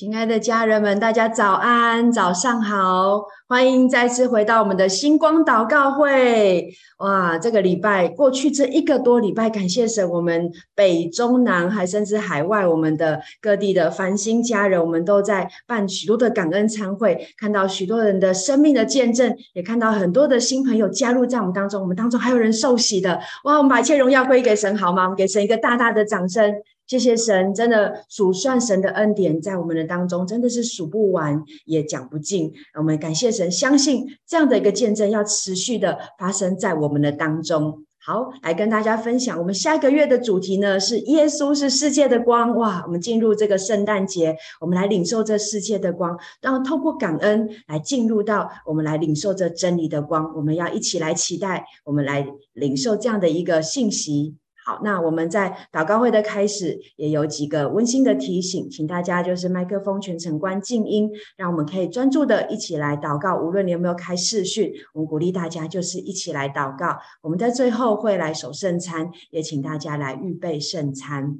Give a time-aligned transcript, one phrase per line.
[0.00, 6.70] 亲爱的家人们，大家早安，早上好，欢迎再次回到我们的星光祷告会。
[7.00, 23.20] 哇，这个礼拜过去这一个多礼拜，感谢神，我们北中南还甚至海外，我们的各地的繁星家人，我们都在办许多的感恩餐会，看到许多人的生命的见证，也看到很多的新朋友加入在我们当中，我们当中还有人受洗的。
[23.44, 25.02] 哇，我们把一切荣耀归给神，好吗？
[25.02, 26.50] 我们给神一个大大的掌声。
[26.90, 32.52] 谢谢神，真的数算神的恩典在我们的当中，真的是数不完也讲不尽。
[32.76, 37.84] 我们感谢神，相信这样的一个见证要持续的发生在我们的当中。
[38.04, 42.56] 好，来跟大家分享，我们下个月的主题呢是耶稣是世界的光。
[42.56, 50.34] 哇，我们进入这个圣诞节，我们来领受这世界的光，让透过感恩来进入到我们来领受这真理的光。
[50.34, 54.34] 我们要一起来期待，我们来领受这样的一个信息。
[54.64, 63.36] 好，那我们在祷告会的开始也有几个温馨的提醒，请大家就是麦克风全程关静音，让我们可以专注的一起来祷告。
[63.36, 66.98] 无论你有没有开视讯，我们鼓励大家就是一起来祷告。
[67.22, 71.38] 我们在最后会来守圣餐，也请大家来预备圣餐。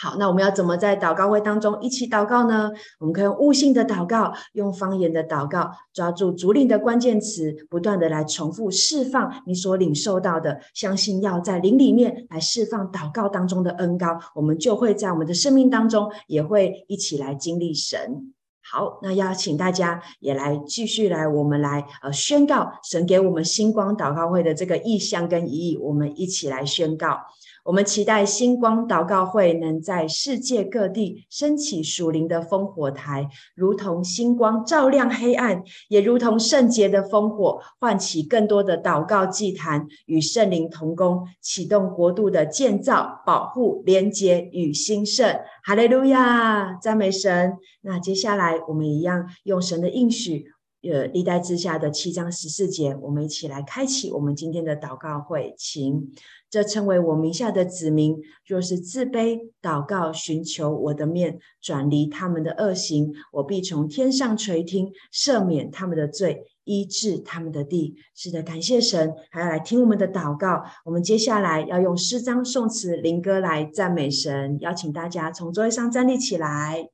[0.00, 2.70] 好，那我们要怎么在祷告会当中一起祷告呢？
[3.00, 18.32] 我们可以用悟性的祷告，用方言的祷告，抓住主灵的关键词，不断的来重复释放你所领受到的，相信要在灵里面来释放祷告当中的恩膏，我们就会在我们的生命当中也会一起来经历神。
[18.70, 27.18] 好，那邀请大家也来继续来，我们来呃宣告神给我们星光祷告会的这个意向跟意义，我们一起来宣告。
[27.68, 45.38] 我们期待星光祷告会能在世界各地升起属灵的烽火台，如同星光照亮黑暗，也如同圣洁的烽火唤起更多的祷告祭坛，与圣灵同工，启动国度的建造、保护、连结与兴盛。
[45.62, 47.52] 哈利路亚，赞美神。
[47.82, 50.46] 那接下来我们一样用神的应许。
[50.80, 56.12] 呃，历代志下的七章十四节，我们一起来开启我们今天的祷告会，请
[56.50, 58.16] 这称为我名下的子民，
[58.46, 67.96] 若是自卑祷告，寻求我的面，转离他们的恶行，我必从天上垂听，赦免他们的罪，医治他们的地。
[68.14, 70.64] 是的，感谢神，还要来听我们的祷告。
[70.84, 76.88] 我们接下来要用诗章、颂词、灵歌来赞美神，邀请大家从座位上站立起来。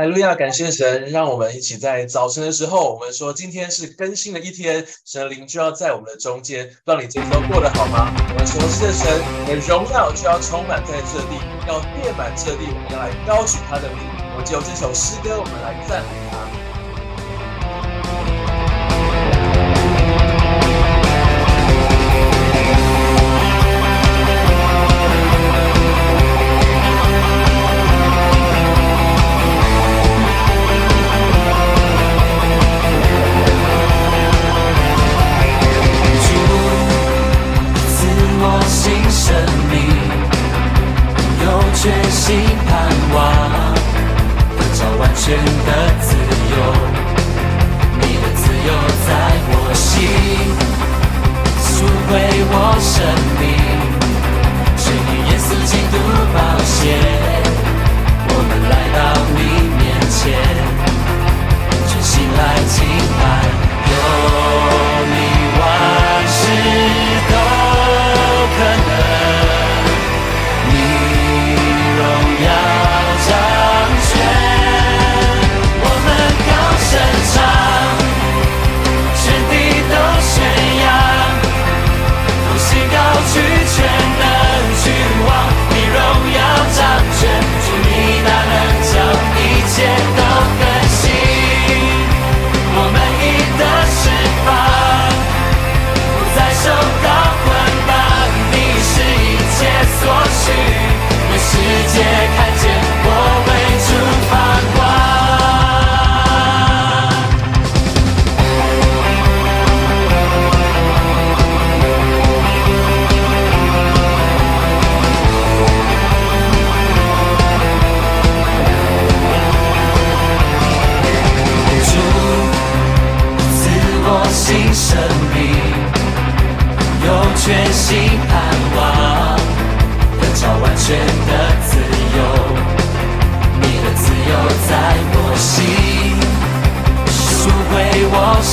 [0.00, 8.10] 哈利路亚，感谢神，让我们一起在早晨的时候，我们说今天是更新的一天，神灵就要在我们的中间，让你这一天过得好吗？
[8.30, 9.06] 我们说，是神
[9.46, 11.36] 的荣耀就要充满在这地，
[11.68, 13.98] 要遍满这地，我们要来高举他的名。
[14.38, 16.29] 我就这首诗歌，我们来赞美
[45.30, 45.70] 人的
[46.00, 46.56] 自由，
[48.00, 48.70] 你的自由
[49.06, 49.08] 在
[49.52, 49.96] 我心，
[51.62, 51.70] 赎
[52.08, 52.10] 回
[52.50, 52.92] 我生
[53.38, 53.42] 命。
[54.76, 55.94] 谁与耶稣基督
[56.34, 56.98] 保险，
[58.26, 58.98] 我们来到
[59.36, 59.38] 你
[59.78, 59.80] 面
[60.10, 60.20] 前，
[61.86, 62.99] 全心来敬。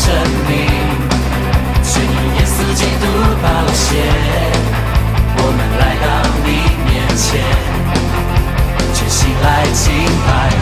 [0.08, 0.16] 生
[0.48, 0.56] 命，
[1.84, 3.04] 是你耶稣基督
[3.44, 3.86] 宝血，
[5.36, 6.06] 我们来到
[6.46, 6.48] 你
[6.86, 7.44] 面前，
[8.94, 9.84] 全心来敬
[10.26, 10.57] 拜。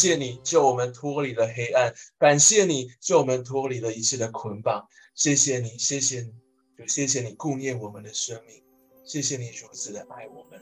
[0.00, 4.88] 谢你，救我们脱离了黑暗；感谢你，救我们脱离了一切的捆绑。
[5.14, 6.32] 谢谢你，谢谢你，
[6.78, 8.62] 就谢谢你顾念我们的生命，
[9.04, 10.58] 谢谢你如此的爱我们，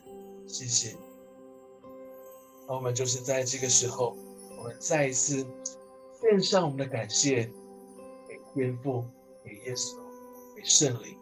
[0.49, 0.99] 谢谢你。
[2.67, 4.17] 那我们就是在这个时候，
[4.59, 5.47] 我们再一次
[6.21, 7.49] 献上我们的感谢，
[8.27, 9.05] 给天父，
[9.45, 9.97] 给耶稣，
[10.57, 11.18] 给圣灵。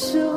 [0.00, 0.27] 爱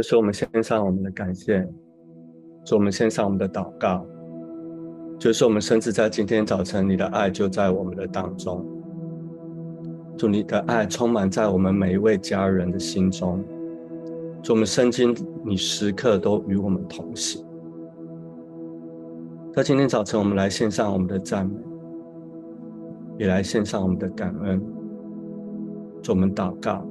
[0.00, 1.58] 就是我们献上我们的感谢，
[2.64, 4.02] 是我们献上我们的祷告，
[5.18, 8.64] 就是我们甚至在今天早晨，你的爱就在我们的当中。
[10.16, 13.44] 祝你的爱充满在我们每一位家人的心中。
[14.42, 15.14] 祝我们圣经，
[15.44, 17.44] 你时刻都与我们同行。
[19.52, 21.60] 在今天早晨，我们来献上我们的赞美，
[23.18, 24.62] 也来献上我们的感恩。
[26.02, 26.89] 祝我们祷告。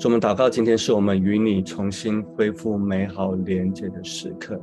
[0.00, 4.58] 主，我们祷告，今天是我们与你重新恢复美好连接的时刻。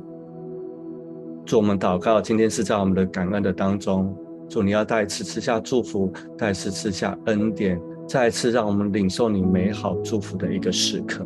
[1.46, 4.12] 主，我们祷告，今天是在我们的感恩的当中。
[4.48, 11.24] 主，你要再次赐下祝福，再次赐下恩典，再次让我们领受你美好祝福的一个时刻。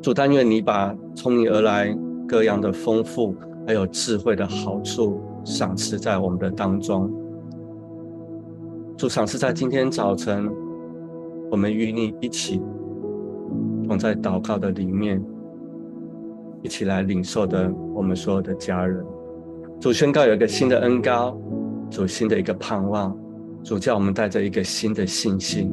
[0.00, 1.92] 主，但愿你把从你而来
[2.28, 3.34] 各样的丰富，
[3.66, 7.12] 还有智慧的好处赏赐在我们的当中。
[8.96, 10.48] 主，赏赐在今天早晨。
[11.50, 12.60] 我们与你一起
[13.86, 15.22] 同在祷告的里面，
[16.62, 19.04] 一起来领受的我们所有的家人。
[19.80, 21.38] 主宣告有一个新的恩膏，
[21.90, 23.16] 主新的一个盼望，
[23.62, 25.72] 主叫我们带着一个新的信心，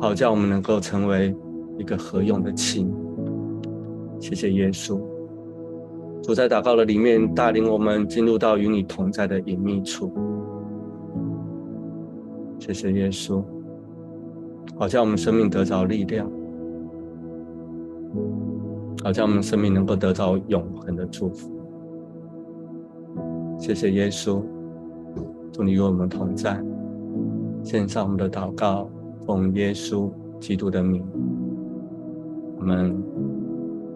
[0.00, 1.34] 好叫我们能够成为
[1.78, 2.86] 一个合用的器。
[4.20, 5.00] 谢谢耶稣。
[6.22, 10.12] 主在祷告的里面带领我们进入到与你同在的隐秘处。
[12.60, 13.44] 谢谢耶稣。
[14.78, 16.28] 好像我们生命得着力量，
[19.04, 21.50] 好像我们生命能够得到永恒的祝福。
[23.58, 24.42] 谢谢耶稣，
[25.52, 26.60] 祝你与我们同在。
[27.62, 28.90] 献上我们的祷告，
[29.24, 31.04] 奉耶稣基督的名。
[32.58, 32.96] 我们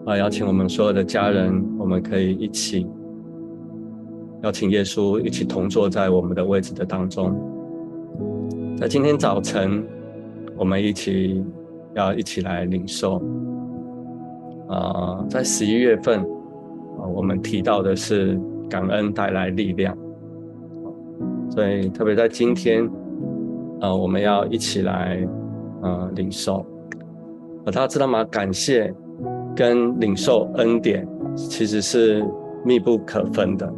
[0.05, 2.87] 啊，邀请我们所有的家人，我们可以一起
[4.43, 7.35] 邀请耶稣一起同坐在我们的位置的当中。
[8.77, 9.85] 在今天早晨。
[10.57, 11.43] 我们一起
[11.93, 13.21] 要一起来领受
[14.67, 19.97] 啊，在十一月份啊，我们提到的是感恩带来力量，
[21.49, 22.83] 所以特别在今天
[23.79, 25.25] 啊，我们要一起来
[25.81, 26.65] 啊领受。
[27.65, 28.23] 大家知道吗？
[28.25, 28.93] 感谢
[29.55, 32.25] 跟领受恩典其实是
[32.65, 33.71] 密不可分的。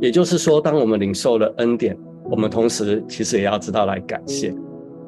[0.00, 1.96] 也就是说，当我们领受了恩典，
[2.30, 4.54] 我们同时其实也要知道来感谢。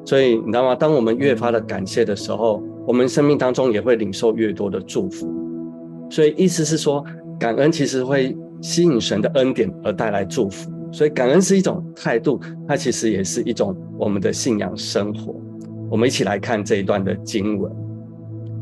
[0.07, 0.73] 所以你知道吗？
[0.73, 5.27] 当我们越发的感谢的时候，我们生命当中也会领受越多的祝福。
[6.09, 7.03] 所以意思是说，
[7.37, 10.71] 感恩其实会吸引神的恩典而带来祝福。
[10.93, 15.35] 所以感恩是一种态度，它其实也是一种我们的信仰生活。
[15.91, 17.69] 我们一起来看这一段的经文。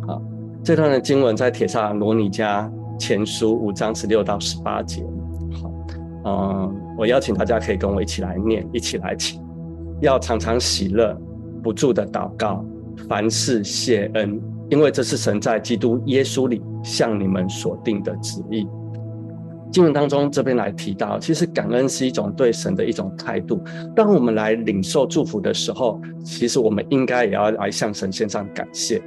[0.08, 0.20] 好，
[0.64, 5.04] 这段的经文在帖撒罗尼迦前书五章十六到十八节。
[5.62, 5.72] 好，
[6.25, 9.40] 嗯，我邀请大家可以跟我一起来念，一起来请，
[10.02, 11.16] 要常常喜乐。
[11.65, 12.63] 不住的祷告，
[13.10, 18.67] 凡事谢恩，因为这是神在基督耶稣里向你们所定的旨意。
[19.72, 23.63] 经文当中这边来提到，其实感恩是一种对神的一种态度。
[23.95, 29.01] 当我们来领受祝福的时候，其实我们应该也要来向神献上感谢。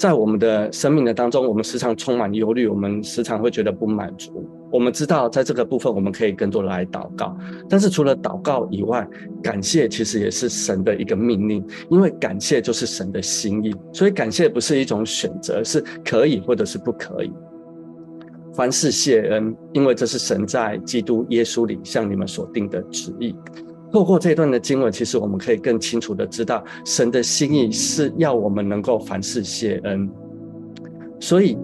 [0.00, 4.48] 在我们的生命的当中，我们时常充满忧虑，我们时常会觉得不满足。
[4.72, 7.36] 我们知道，在这个部分，我们可以更多的来祷告。
[7.68, 9.06] 但是除了祷告以外，
[9.42, 13.74] 感谢其实也是神的一个命令，因为感谢就是神的心意。
[13.92, 17.30] 所以感谢不是一种选择，是可以或者是不可以。
[18.54, 23.36] 凡事谢恩，因为这是神在基督耶稣里向你们所定的旨意。
[23.92, 30.08] 透过这段的经文，其实我们可以更清楚的知道，神的心意是要我们能够凡事谢恩。
[31.18, 31.58] 所以，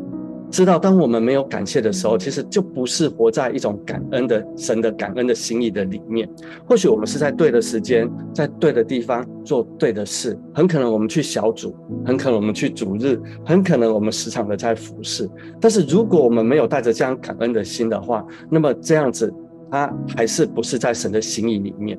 [0.51, 6.29] 知道，当我们没有感谢的时候，其实就不是活在一种感恩的神的感恩的心意的里面。
[6.67, 15.29] 或许我们是在对的时间，在对的地方做对的事，很可能我们去小组，很可能我们去主日，很可能我们时常的在服侍。
[15.61, 19.33] 但是如果我们没有带着这样感恩的心的话，那么这样子，
[19.71, 21.99] 他还是不是在神的心意里面？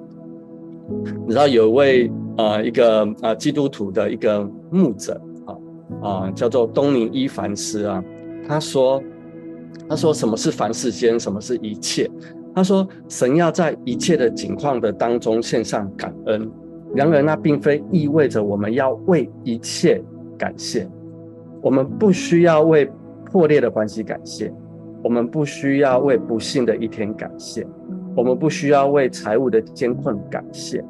[1.25, 5.55] 你知道有一位呃一个呃基督徒的一个牧者啊
[6.01, 8.03] 啊、叫做东尼伊凡斯啊。
[8.47, 9.01] 他说
[9.89, 12.09] ：“他说什么是凡世间，什么是一切？
[12.55, 16.49] 他说神要在一切的境况的当中献上感恩。
[16.95, 20.01] 然而，那并非意味着我们要为一切
[20.37, 20.89] 感谢。
[21.61, 22.89] 我们不需要为
[23.25, 24.53] 破裂的关系感谢，
[25.03, 27.67] 我们不需要为不幸的一天感谢，
[28.17, 30.83] 我们不需要为财务的艰困感谢。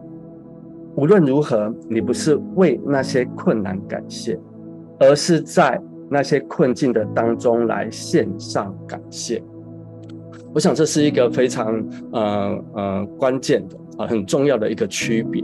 [0.95, 4.39] 无论如何，你不是为那些困难感谢，
[4.99, 9.43] 而是在。”那些困境的当中来献上感谢，
[10.53, 15.43] 我想这是一个非常呃呃关键的啊很重要的一个区别。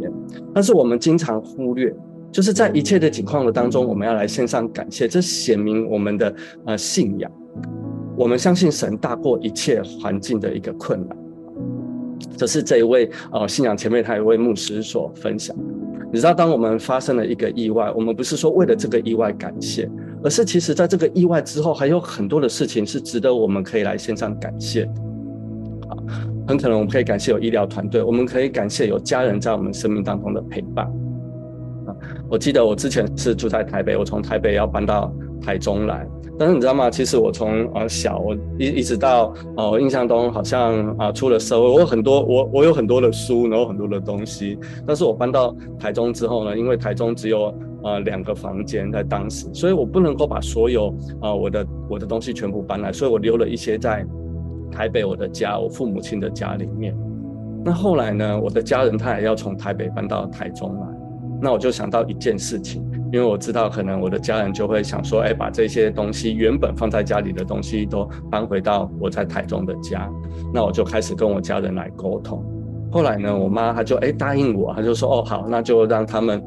[0.53, 1.93] 但是我们经常忽略，
[2.31, 6.33] 就是在一切的情况的当中，我们要来献上感谢，这显明我们的
[6.65, 7.29] 呃信仰，
[8.15, 11.22] 我们相信神大过一切环境的一个困难。
[12.35, 15.55] 这是这一位呃信仰前辈他一位牧师所分享。
[16.11, 19.89] 你知道，当我们发生了一个意外，我们不是说为了这个意外感谢。
[20.23, 24.83] 而是，其实，在这个意外之后，还有很多的事情是值得我们可以来线上感谢。
[25.89, 25.97] 啊，
[26.47, 30.85] 很可能我们可以感谢有医疗团队，我们可以感谢有家人在我们生命当中的陪伴。
[31.87, 31.95] 啊，
[32.29, 35.11] 我记得我之前是住在台北，我从台北要搬到
[35.43, 36.07] 台中来。
[36.39, 36.89] 但是你知道吗？
[36.89, 44.57] 其实我从呃小，我一一直到呃，我印象中好像啊、出了社会，我有很多我我有很多的书，然后很多的东西。
[44.87, 47.53] 但是我搬到台中之后呢，因为台中只有
[47.83, 54.03] 呃两个房间在当时，所以我不能够把所有啊、我的我的东西全部搬来，所以我留了一些在
[54.71, 56.97] 台北我的家，我父母亲的家里面。
[57.63, 60.87] 那后来呢，我的家人他也要从台北搬到台中来，
[61.39, 62.83] 那我就想到一件事情。
[63.13, 70.09] 因为我知道，可能我的家人就会想说，哎，把这些东西原本放在家里的东西都搬回到我在台中的家，
[70.51, 72.43] 那我就开始跟我家人来沟通。
[72.91, 76.43] 后来呢，我妈她就哎答应我，她就说，哦好，那就让他们，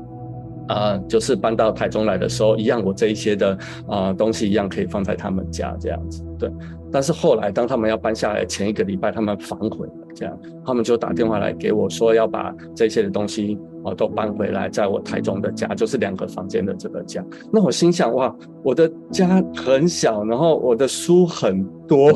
[0.66, 3.52] 呃，就是搬到台中来的时候，一样我这一些的
[3.86, 6.50] 啊、呃、东西一样可以放在他们家这样子，对。
[6.90, 13.56] 但是后来当他们要搬下来前一个礼拜，他们反悔了，这样，他们就打电话来给我说要把这些的东西。
[13.84, 17.24] 啊都搬回来，在我台中的家，就是两个房间的这个家。
[17.52, 22.12] 那我心想，哇，我的家很小，然后我的书很多。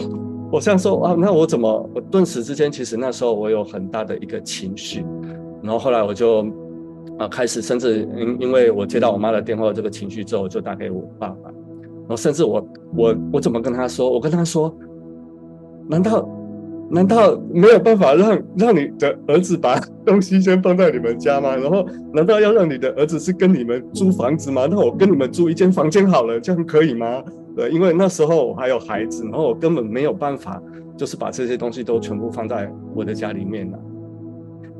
[0.50, 1.90] 我这样说，啊，那我怎么？
[1.94, 5.06] 我顿时之间，其实那时候我有很大的一个情绪。
[5.62, 6.44] 然后后来我就
[7.20, 11.50] 啊开始，甚至因因为我接到我妈的电话，这个情绪之后，我就打给我爸爸。
[11.50, 14.10] 然后甚至我我我怎么跟他说？
[14.10, 14.76] 我跟他说，
[15.88, 16.28] 难道？
[16.90, 21.54] 难道没有办法让让你的儿子把东西先放在你们家吗？
[21.54, 24.66] 然后难道要让你的儿子是跟你们租房子吗？
[24.68, 27.22] 那我跟你们租一间房间好了，这样可以吗？
[27.56, 30.60] 对，因为那时候我还有孩子，然后我根本没有办法，
[30.96, 33.78] 就是把这些东西都全部放在我的家里面了。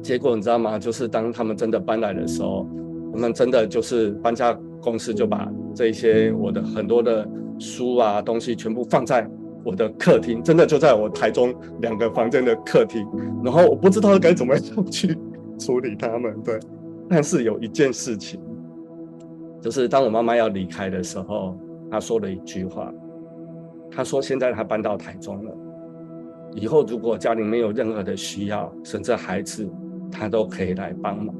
[0.03, 0.79] 结果你知道吗？
[0.79, 2.67] 就是当他们真的搬来的时候，
[3.13, 9.29] 我们真的就是搬家公司就把这些我的很多的书啊东西全部放在。
[9.65, 13.07] 我的客厅真的就在我台中两个房间的客厅，
[13.45, 15.17] 然后我不知道该怎么样去
[15.59, 16.35] 处理他们。
[16.43, 16.59] 对，
[17.09, 18.41] 但是有一件事情，
[19.61, 21.59] 就是当我妈妈要离开的时候，
[21.91, 22.93] 她说了一句话，
[23.91, 25.53] 她说：“现在她搬到台中了，
[26.55, 29.69] 以后如果家里没有任何的需要，甚至孩子，
[30.11, 31.35] 她都可以来帮忙。”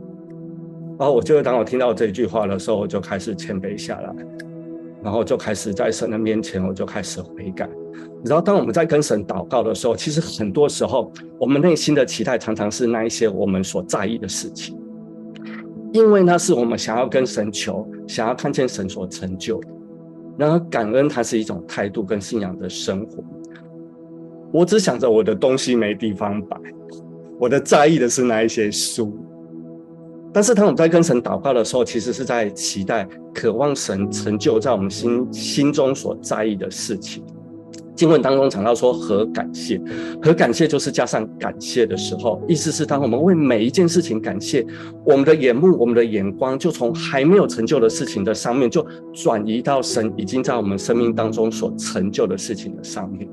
[0.99, 4.15] 然后我就当我听到这句话的时候，我就开始谦卑下来，
[5.03, 7.69] 然后就开始在神的面前，我就开始悔改。
[8.23, 14.79] 你知道，当我们在跟神祷告的时候，其实很多时候，我们内心的期待常常是那一些我们所在意的事情，
[15.93, 19.69] 因为那是我们想要跟神求，想要看见神所成就的。
[20.37, 23.25] 然而，感恩它是一种态度跟信仰的生活。
[24.53, 26.57] 我只想着我的东西没地方摆，
[27.39, 29.19] 我的在意的是那一些书。
[30.33, 37.25] 但是，当我们在跟神祷告的时候，其实是在期待、渴望神成就在我们心心中所在意的事情。
[37.97, 39.79] 经文当中讲到说，和感谢，
[40.23, 44.65] 和感谢就是加上感谢的时候，意思是当我们为每一件事情感谢，
[45.05, 53.29] 我们的眼目、我们的眼光就从还没有成就的事情的上面，就转移到神已经在我们生命当中所成就的事情的上面。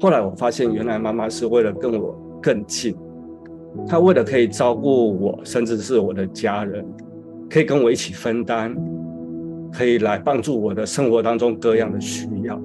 [0.00, 2.96] 后来我发现，原来妈妈是为了跟我更近，
[3.88, 6.84] 他为了可以照顾我，甚至是我的家人，
[7.48, 8.74] 可以跟我一起分担，
[9.72, 12.60] 可以来帮助我的生活当中各样的需要。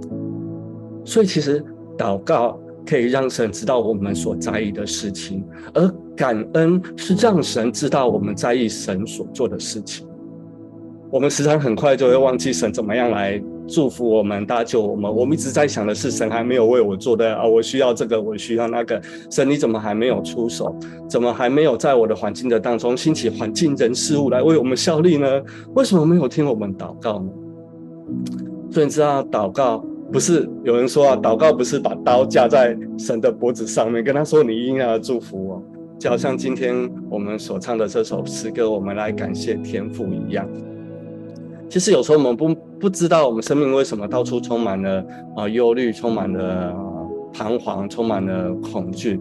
[1.03, 1.63] 所以其实
[1.97, 5.43] 祷告可以让神知道我们所在意的事情，
[5.73, 10.07] 而感恩是让神知道我们在意神所做的事情。
[11.09, 15.09] 我们时常很快就会忘记神怎么样来祝福我们、搭救我们。
[15.09, 19.01] 我们一直在想的是神还没有为我做的啊，我需要这个，我需要那个。
[19.29, 20.75] 神你怎么还没有出手？
[21.09, 25.41] 怎么还没有在我的环境的当中兴起环境人事物来为我们效力呢？
[25.73, 27.29] 为什么没有听我们祷告呢？
[28.69, 35.63] 所以你知道，祷告不是有人说啊，祷告不是把刀架在神的脖子上面，跟他说你一定要祝福我，
[35.97, 40.45] 就好像今天我们所唱的这首诗歌，我们来感谢天父一样。
[41.71, 45.01] 其实有时候我们不不知道，我们生命为什么到处充满了
[45.37, 46.75] 啊忧虑，充满了
[47.31, 49.17] 彷徨，充满了恐惧。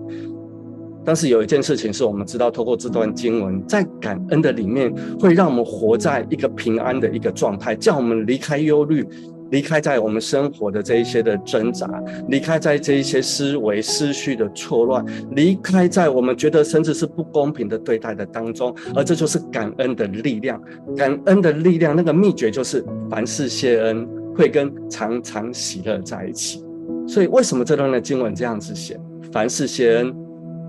[1.04, 9.06] 但是有一件事情是我们知道，透过这段经文，在感恩的里面，会让我们活在一个平安的一个状态，叫我们离开忧虑。
[9.50, 11.88] 离开在我们生活的这一些的挣扎，
[12.28, 20.60] 离开在这一些思维思绪的错乱，离开在我们觉得甚至是不公平的对待的当中，而这就是感恩的力量。
[20.96, 26.64] 感恩的力量，那个秘诀就是凡事谢恩，会跟常常喜乐在一起。
[27.06, 28.98] 所以为什么这段的经文这样子写？
[29.32, 30.14] 凡事谢恩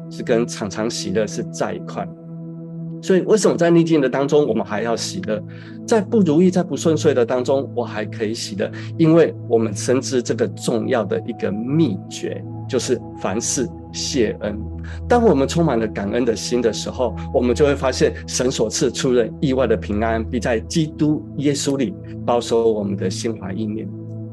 [0.10, 2.08] 是跟常常喜乐是在一块。
[3.02, 5.42] 所以，为什么在逆境的当中，我们还要喜乐？
[5.88, 14.58] 在不如意、在不顺遂的当中，我还可以喜乐，因为我们深知这个重要的一个秘诀，就是凡事谢恩。
[15.08, 21.94] 当我们充满了感恩的心的时候，我们就会发现神所赐出人意外的平安，必在基督耶稣里
[22.26, 23.90] 保守我们的心怀意念。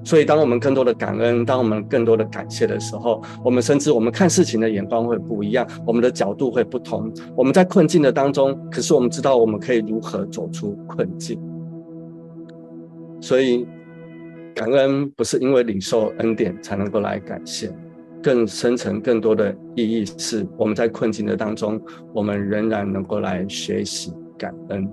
[0.08, 7.12] 所以，当我们更多的感恩，当我们更多的感谢的时候，我们甚至我们看事情的眼光会不一样，我们的角度会不同。
[7.36, 11.38] 我们在困境的当中，可是我们知道我们可以如何走出困境。
[13.20, 13.66] 所以，
[14.54, 17.70] 感恩不是因为领受恩典才能够来感谢，
[18.22, 21.78] 更深层、更多的意义是我们在困境的当中，
[22.14, 24.88] 我们仍然能够来学习感恩。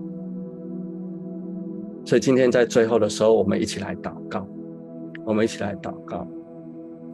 [2.04, 4.45] 所以，今天在最后的时候，我们一起来祷告。
[5.25, 6.27] 我们一起来祷告，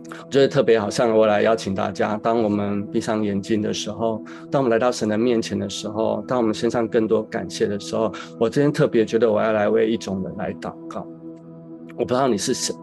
[0.09, 4.21] 我觉得特别好像我来邀请大家，当我们闭上眼睛的时候，
[4.51, 11.07] 当我们来到神的面前的时候，当我们献上更多感谢的时候，我今天特别觉得我要来为一种人来祷告。
[11.97, 12.75] 我不知道你是谁，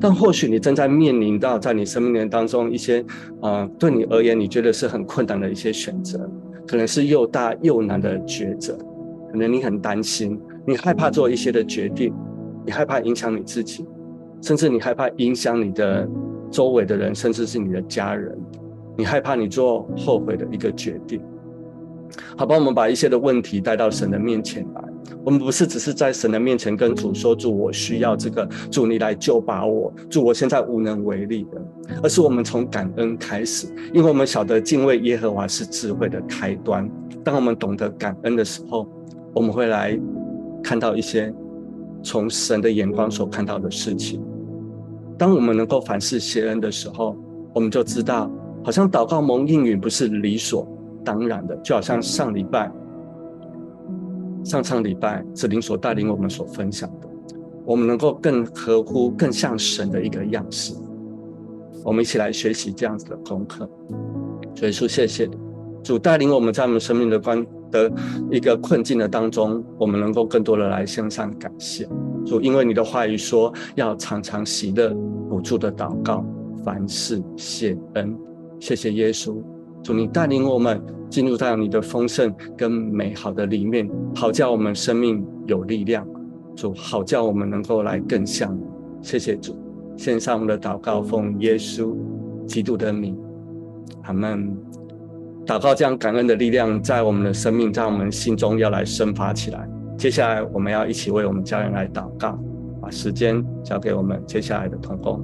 [0.00, 3.04] 但或许你正在面临到在你生命当中一些，
[3.40, 6.30] 呃，对你而言你觉得是很困难的一些选择，
[6.66, 8.76] 可能是又大又难的抉择，
[9.32, 12.12] 可能你很担心，你害怕做一些的决定，
[12.66, 13.86] 你害怕影响你自己。
[14.40, 16.08] 甚至你害怕影响你的
[16.50, 18.36] 周围的人，甚至是你的家人，
[18.96, 21.20] 你害怕你做后悔的一个决定。
[22.36, 24.84] 好吧，我们把一些的问题带到神的面前来。
[25.24, 31.60] 我们不是只是在神的面前跟主说：“主，我需要这个，主你来救把我，主我现在无能为力的。”
[32.02, 36.88] 而是我们从感恩开始，因为我们晓得敬畏耶和华是智慧的开端。
[37.22, 38.88] 当我们懂得感恩的时候，
[39.34, 39.98] 我们会来
[40.62, 41.32] 看到一些
[42.02, 44.22] 从神的眼光所看到的事情。
[45.20, 47.14] 当我们能够凡事谢恩的时候，
[47.52, 48.30] 我们就知道，
[48.64, 50.66] 好像祷告蒙应允不是理所
[51.04, 52.72] 当然的，就好像上礼拜、
[54.42, 57.08] 上上礼拜子灵所带领我们所分享的，
[57.66, 60.72] 我们能够更合乎、更像神的一个样式。
[61.84, 63.68] 我们一起来学习这样子的功课。
[64.54, 65.28] 所以说，谢谢
[65.82, 67.90] 主带领我们在我们生命的关的
[68.30, 71.88] 一个困境的当中，我们能够更多的来向上感谢。
[72.26, 74.94] 主，因为你的话语说要常常喜乐，
[75.28, 76.24] 不住的祷告，
[76.64, 78.16] 凡事谢恩。
[78.58, 79.42] 谢谢耶稣，
[79.82, 86.06] 主你带领我们进入到你的丰盛跟美好的里面，好叫我们生命有力量。
[86.54, 88.62] 主，好叫我们能够来更像你。
[89.00, 89.56] 谢谢主，
[89.96, 91.96] 献上我们的祷告，奉耶稣
[92.46, 93.16] 基督的名，
[94.02, 94.69] 阿门。
[95.46, 99.68] 祷告这样感恩的力量，在我们的生命，在我们心中要来生发起来。
[99.98, 102.38] 接下来，我们要一起为我们家人来祷告，
[102.80, 105.20] 把时间交给我们接下来的同工。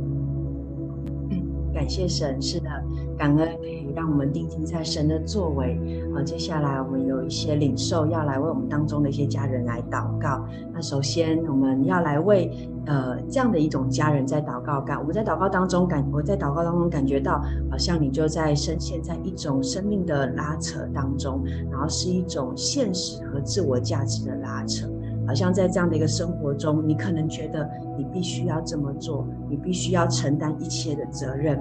[1.73, 2.69] 感谢神，是的，
[3.17, 5.79] 感恩可以让我们定睛在神的作为。
[6.15, 10.47] 好，接下来我们有一些领受要来为我们当中的一些家人来祷告。
[10.73, 12.51] 那首先，我们要来为
[12.87, 14.81] 呃这样的一种家人在祷告。
[14.81, 24.87] 感，我们在祷告当中感，我在祷告当中感觉到，好像你就在深陷在一种生命的拉扯当中，然后是一种现实和自我价值的拉扯。
[25.27, 31.59] 好像在这样的一个生活中，你可能觉得你必须要这么做，你必须要承担一切的责任，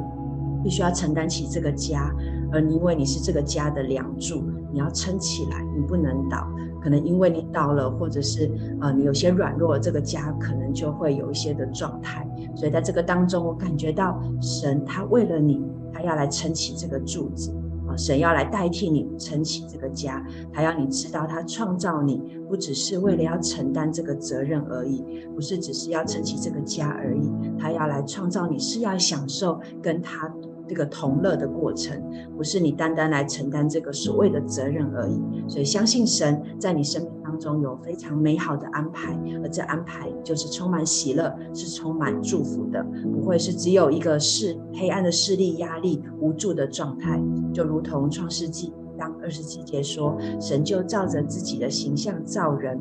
[0.65, 2.12] 必须要承担起这个家，
[2.51, 6.47] 而因为你是这个家的梁柱，你要撑起来，你不能倒。
[6.82, 8.51] 可能因为你倒了，或者是
[8.82, 12.28] 呃你有些软弱，这个家可能就会有一些的状态。
[12.56, 15.62] 所以在这个当中，我感觉到神他为了你，
[15.93, 17.51] 他要来撑起这个柱子
[17.88, 22.17] 啊，神要来代替你撑起这个家，他要你知道，他创造你
[22.49, 25.04] 不只是为了要承担这个责任而已，
[25.36, 30.32] 不是只是要撑起这个家而已，他要来创造你是要享受跟他。
[30.67, 32.01] 这个同乐的过程，
[32.36, 35.21] 不是你单单来承担这个所谓的责任而已。
[35.47, 47.21] 所以相信神在你生命当中有非常美好的安排，而这安排就是充满喜乐，是充满祝福的，不会是只有一个是黑暗的势力、压力、无助的状态。
[47.54, 52.80] 就如同创世纪当二十七节说，神就照着自己的形象造人。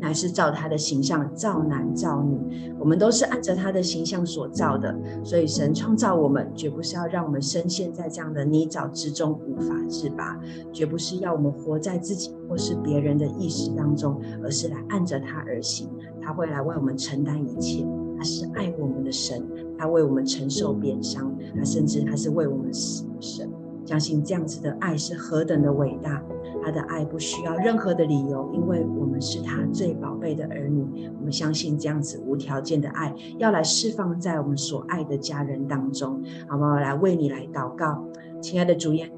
[0.00, 4.94] 乃是照他的形象造男造女，我们都是按着他的形象所造的。
[5.24, 10.38] 所以神创造我们，绝不是要让我们深陷在这样的泥沼之中无法自拔，
[10.72, 15.88] 绝不是要我们活在自己或是别人的意识当中，而是来按着他而行。
[16.20, 17.86] 他会来为我们承担一切，
[18.18, 19.46] 他是爱我们的神，
[19.78, 23.48] 他为我们承受鞭伤，他甚至他是为我们死的神。
[23.84, 26.20] 相信这样子的爱是何等的伟大。
[26.66, 31.08] 他的爱不需要任何的理由，因为我们是他最宝贝的儿女。
[31.16, 36.20] 我们相信这样子无条件的爱要来释放在我们所爱的家人当中。
[36.48, 38.04] 好，我来为你来祷告，
[38.42, 39.08] 亲爱的主耶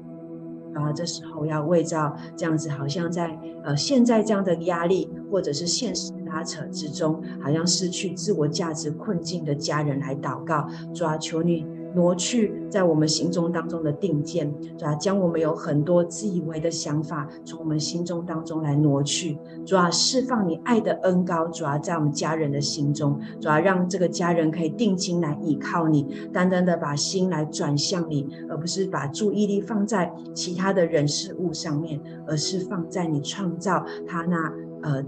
[0.75, 11.65] 稣啊，这时候要为着这样子，好像在呃现在这样的压力或者是现实拉扯之中，好像失去自我价值困境的家人来祷告，主啊，求你。
[11.95, 35.03] 挪去在我们心中当中的定见，主啊，将我们有很多自以为的想法从我们心中当中来挪去，主啊，释放你爱的恩膏，主啊，在我们家人的心中，主啊，让这个家人可以定睛来依靠你，单单的把心来转向你，而不是把注意力放在其他的人事物上面，而是放在你创造他那呃，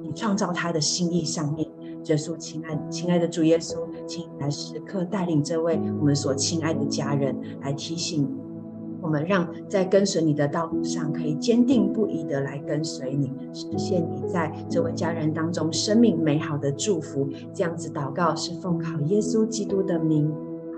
[0.00, 1.68] 你创造他的心意上面。
[2.06, 8.28] 耶稣，亲爱亲爱的主耶稣，请你来时刻带领这位我们所亲爱的家人，来提醒
[9.00, 17.28] 我们，让在跟随你的道路上，可以坚定不移的来跟随你，实现你在这位家人当中生命美好的祝福。
[17.54, 20.32] 这样子祷告是奉靠耶稣基督的名，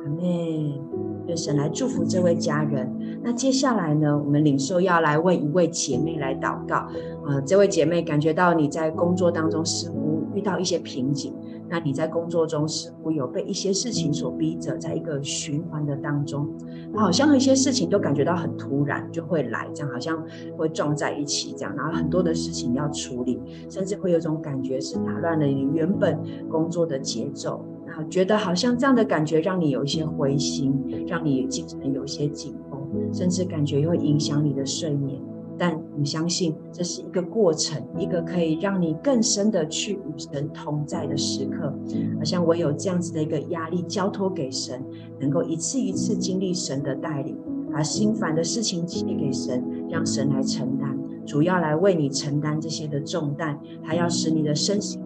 [0.04, 1.04] 阿门。
[1.26, 3.20] 愿神来祝福这位家人。
[3.22, 6.86] 那接下来呢，我们领受要来为一位姐妹来祷告。
[7.26, 10.13] 呃，这位姐妹感觉到你在工作当中似乎。
[10.34, 11.34] 遇到一些瓶颈，
[11.68, 16.48] 那你在工作中似乎有被一些事情所逼着，在一个循环的当中，
[16.92, 20.22] 那好像一些事情都感觉到很突然就会来，这样好像
[20.56, 26.18] 会撞在一起，这样，然后很多的事情要处理，甚至会有种感觉是打乱了你原本
[26.48, 30.74] 工作的节奏，然后觉得好像这样的感觉让你有一些灰心，
[31.06, 32.80] 让你精神有一些紧绷，
[33.12, 35.20] 甚至感觉会影响你的睡眠。
[35.58, 41.72] 但你相信这是一个过程，一个可以让你更深的去与神同在的时刻。
[42.18, 44.82] 好像我有这样子的一个压力交托给神，
[45.20, 47.36] 能够一次一次经历神的带领，
[47.72, 55.00] 把心烦的事情交给神，让神来承担，主要来为你承担这些的重担，他要使你的身心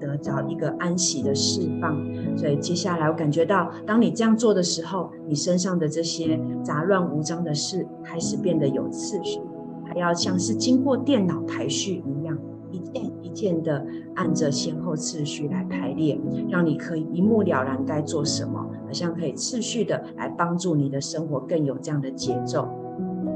[0.00, 1.94] 得到一个安息的释放。
[2.36, 9.40] 所以接下来我感觉到，当你这样做的时候，你身上的这些杂乱无章的事开始变得有次序。
[9.98, 12.38] 要像是经过电脑排序一样，
[12.70, 22.68] 一件一件的按着先后次序来排列，让你可以一目了然该做什么，好像可以次序的来帮助你的生活更有这样的节奏。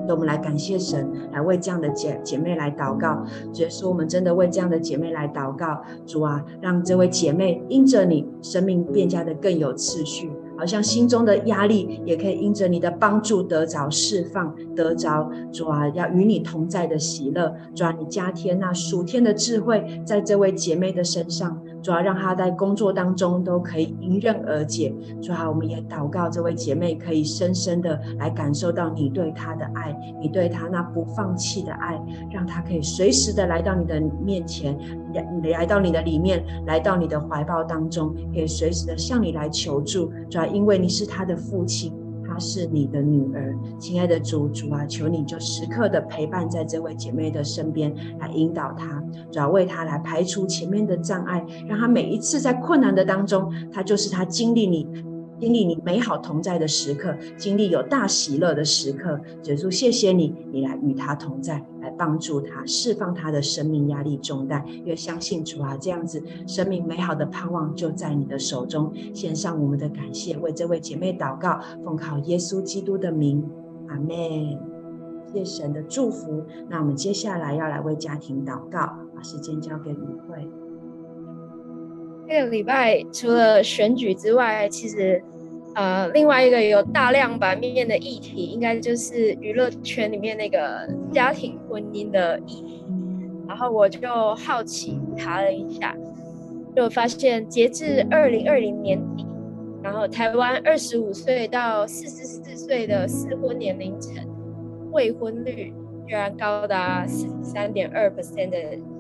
[0.07, 3.23] 那我们来感谢神，来为这样的姐姐妹来祷告。
[3.53, 10.31] 所以说，我们真的为这样的姐妹来祷告，主啊，让这位姐妹因着你，生命变加的更有次序。
[10.59, 21.62] 好像心中的压力也可以因着你的帮助得着释放，得着主啊，要与你同在的喜乐，主啊，你加添那属天的智慧在这位姐妹的身上。
[21.83, 24.95] 主要让她在工作当中都可以迎刃而解。
[25.23, 34.79] 主要我们也祷告这位姐妹可以深深的来感受到你对她的爱，你对她那不放弃的爱，让她可以随时的来到你的面前，
[35.14, 40.11] 来来到你的里面，来到你的怀抱当中，可以随时的向你来求助。
[40.29, 41.93] 主要因为你是她的父亲。
[42.38, 54.87] 是你的女儿，亲爱的主主啊，求你就时刻的陪伴在这位姐妹的身边，来引导她，主要为她来排除前面的障碍，让她每一次在困难的当中，她就是她经历你。
[55.38, 64.64] 经历你美好同在的时刻，经历有大喜乐的时刻，耶稣，谢谢你，你来与他同在，来帮助他释放他的生命压力重担。
[64.85, 68.92] 越相信主啊，这样子生命美好的盼望就在你的手中。
[69.14, 73.48] 献上我们的感谢，为这位姐妹祷告，奉靠耶稣基督的名，
[73.88, 74.59] 阿门。
[75.33, 76.42] 谢神的祝福。
[76.70, 80.48] 那我们接下来要来为家庭祷告，把时间交给雨慧。
[82.29, 85.23] 这个礼拜除了选举之外，其实
[85.75, 92.85] 呃，另外一个有大量版面的议题，应该就是娱乐圈里面那个家庭婚姻的议题。
[93.49, 95.97] 然后我就好奇查了一下，
[96.77, 99.27] 就发现截至二零二零年底，
[99.83, 104.23] 然后台湾二十五岁到四十四岁的适婚年龄层
[104.93, 105.73] 未婚率
[106.07, 108.59] 居然高达四十三点二 percent 的，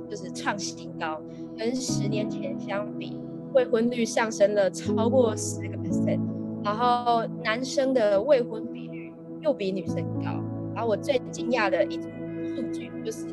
[0.08, 1.20] 就是创新高。
[1.58, 3.18] 跟十年前相比，
[3.52, 6.20] 未婚率上升了超过十个 percent，
[6.64, 10.40] 然后男生的未婚比率又比女生高。
[10.72, 12.08] 然后我最惊讶的一组
[12.44, 13.26] 数据就是，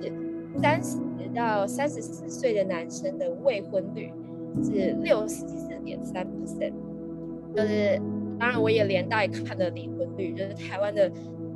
[0.59, 0.97] 三十
[1.35, 4.11] 到三十四岁的男生的未婚率
[4.63, 6.73] 是六十四点三 percent，
[7.55, 8.01] 就是
[8.39, 11.11] 当然我也连带看了离婚率，就是台湾的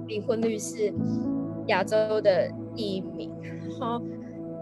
[0.06, 0.94] 离婚率是
[1.66, 4.00] 亚洲的第一名，然后。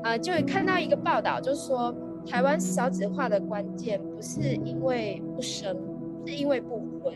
[0.03, 1.93] 啊、就看到一个报道，就说
[2.25, 5.75] 台湾少子化的关键不是因为不生，
[6.25, 7.13] 是因为不婚。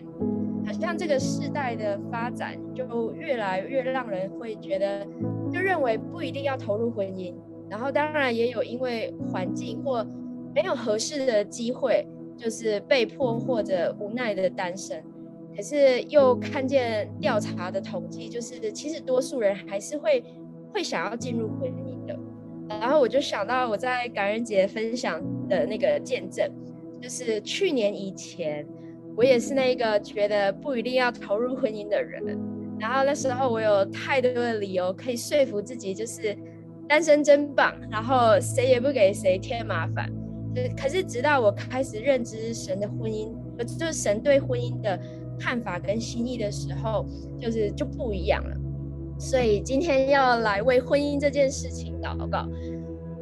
[0.66, 5.06] 好像这个世代的发展就越来越让人会觉得，
[5.52, 7.34] 就认为不一定要投入婚姻。
[7.70, 10.06] 然后当然也有因为环境或
[10.54, 12.06] 没有合适的机会，
[12.38, 15.02] 就是被迫或者无奈的单身。
[15.56, 20.24] 可是又看见调查的统计，就是其实多数人还是会
[20.74, 22.20] 会想要进入婚姻的。
[22.80, 26.50] 然后我就想到我在感恩节分享的那个见证，
[27.02, 28.66] 就是去年以前，
[29.16, 32.40] 我也是那个觉得不一定要投入婚姻的人。
[32.80, 36.36] 然后那时候我有太多的理由可以说服自己，就是
[36.88, 40.12] 单身真棒，然后谁也不给谁添麻烦。
[40.76, 43.32] 可是直到我开始认知神的婚姻，
[43.78, 45.00] 就是神对婚姻的
[45.40, 47.06] 看法跟心意的时候，
[47.40, 48.58] 就是就不一样了。
[49.22, 52.44] 所以今天要来为婚姻这件事情祷告。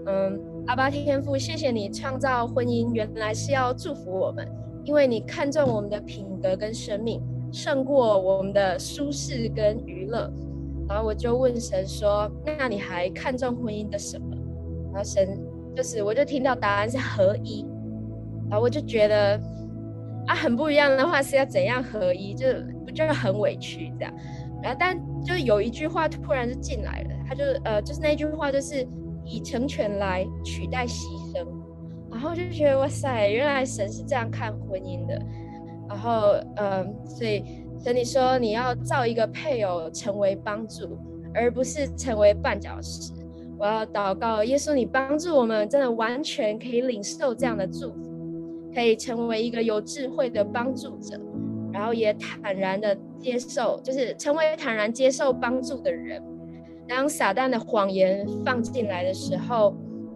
[0.05, 4.47] 嗯，阿爸天父，谢谢你创造婚姻，原来是要祝福我们，
[4.85, 10.31] 因为你看重我们的品格跟生命，胜过我们的舒适跟娱乐。
[10.87, 14.37] 然后我就问神说：“那你还看重婚姻的什么？”
[14.93, 15.37] 然后神
[15.75, 17.65] 就是，我就听到答案是合一。
[18.49, 19.37] 然后我就觉得
[20.27, 22.33] 啊，很不一样的话是要怎样合一？
[22.33, 22.47] 就
[22.85, 24.13] 不就很委屈这样。
[24.61, 28.87] 然后，但就有一句话突然就进来了，他就呃，就是那句话，就是
[29.23, 31.45] 以成全来取代牺牲，
[32.11, 35.19] 然后就觉得哇塞，原来神是这样看婚姻的。
[35.87, 37.43] 然后，嗯、呃，所以
[37.83, 40.97] 神你说你要造一个配偶成为帮助，
[41.33, 43.13] 而不是成为绊脚石。
[43.57, 51.19] 我要祷告，耶稣，你帮助我们，真的完全可以领受这样的祝福，可以成为一个有智慧的帮助者。
[51.79, 56.21] 然后也坦然的接受，就是成为坦然接受帮助的人。
[56.89, 59.73] 当撒旦的谎言放进来的时候，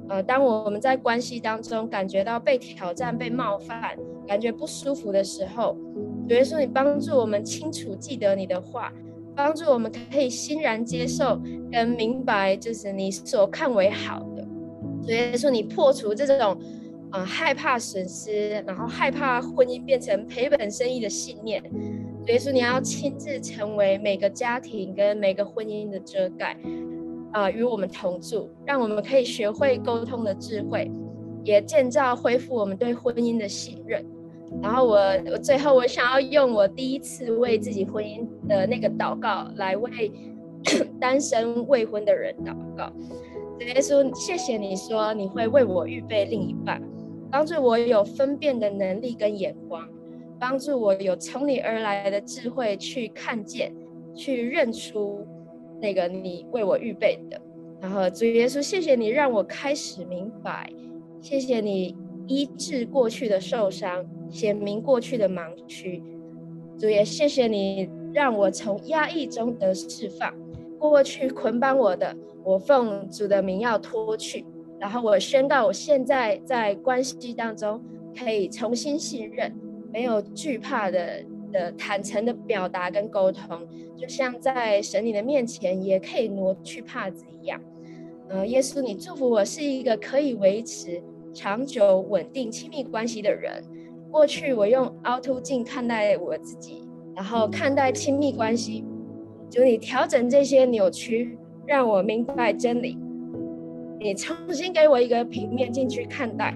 [0.10, 5.78] 呃，当我们在关系当中感觉到被挑战、被冒犯，感觉不舒服的时候，
[6.28, 8.92] 主耶稣，你帮助我们清楚记得你的话，
[9.34, 14.46] 帮助我们可以欣然接受跟明白，就是你所看为好的。
[15.02, 16.58] 主耶稣，你破除这种。
[17.14, 21.62] 啊、呃，害怕损失，然后害怕婚姻变成赔本生意的信念，
[22.26, 26.58] 所以说你要亲自成为每个家庭跟每个婚姻的遮盖，
[27.32, 30.92] 啊、呃，与我们同住，让我们可以学会沟通的智慧，
[31.44, 34.04] 也建造恢复我们对婚姻的信任。
[34.60, 34.98] 然后我
[35.32, 40.12] 我最后我想要用我第一次为自己婚姻的那个祷告来为
[41.00, 42.92] 单身未婚的人祷告。
[43.60, 46.82] 耶稣，谢谢你说你会为我预备另一半。
[47.34, 49.90] 帮助我有分辨的能力跟眼光，
[50.40, 53.74] 帮助我有从你而来的智慧去看见、
[54.14, 55.26] 去认出
[55.82, 57.42] 那个你为我预备的。
[57.82, 60.72] 然后主耶稣，谢谢你让我开始明白，
[61.22, 66.04] 谢谢你医治过去的受伤，显明过去的盲区。
[66.78, 70.32] 主也谢谢你让我从压抑中得释放，
[70.78, 74.46] 过去捆绑我的，我奉主的名要脱去。
[74.84, 77.82] 然后我宣告，我现在在关系当中
[78.20, 79.50] 可以重新信任，
[79.94, 81.24] 没有惧怕的
[81.54, 83.66] 的坦诚的表达跟沟通，
[83.96, 87.62] 就像在神你的面前也可以挪去帕子一样。
[88.28, 91.02] 呃，耶稣，你祝福我是一个可以维持
[91.34, 93.64] 长久稳定亲密关系的人。
[94.12, 98.84] 过去我用凹凸镜看待我自己，然后看待亲密关系，
[99.50, 102.98] 就你调整这些扭曲，让我明白真理。
[104.04, 106.54] 你重新给我一个平面进去看待，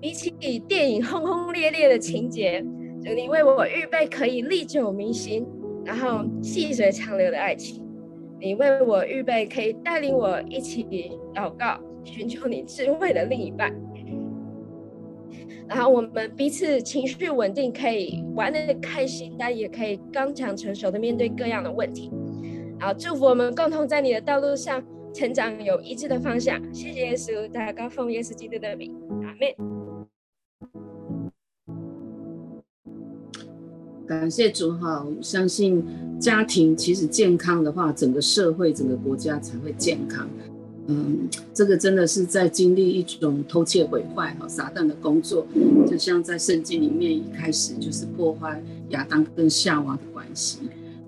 [0.00, 0.32] 比起
[0.66, 2.60] 电影轰轰烈烈的情节，
[3.00, 5.46] 就你为我预备可以历久弥新，
[5.84, 7.80] 然后细水长流的爱情。
[8.40, 13.72] 你为我预备可以带领我一起祷告，寻求你智慧的另一半。
[15.68, 22.10] 然后我们彼此情绪稳定，可以玩的开心，但也可以刚强成熟的面对各样的问题。
[22.80, 24.82] 然后祝福我们共同在你的道路上
[25.18, 26.62] 成长，有一致的方向。
[26.72, 28.94] 谢谢耶稣，祷告奉耶稣基督的名，
[29.24, 29.52] 阿门。
[34.06, 35.84] 感谢主哈，相信
[36.20, 40.28] 家庭其实健康的话，整个社会、整个国家才会健康。
[40.86, 45.44] 嗯，这个真的是在经历一种偷窃毁坏哈，撒旦的工作，
[45.84, 50.60] 就像在圣经里面一开始就是破坏亚当跟夏娃的关系。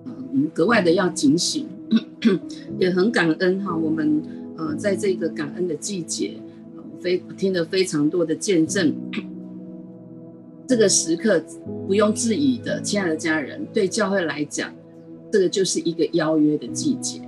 [0.05, 1.69] 嗯，我们格外的要警醒，
[2.79, 3.77] 也很感恩哈。
[3.77, 4.23] 我们
[4.57, 6.41] 呃，在这个感恩的季节，
[7.01, 8.95] 非听了非常多的见证。
[10.67, 11.43] 这个时刻
[11.87, 14.73] 不用置疑的，亲爱的家人，对教会来讲，
[15.33, 17.21] 这个就是一个邀约的季节。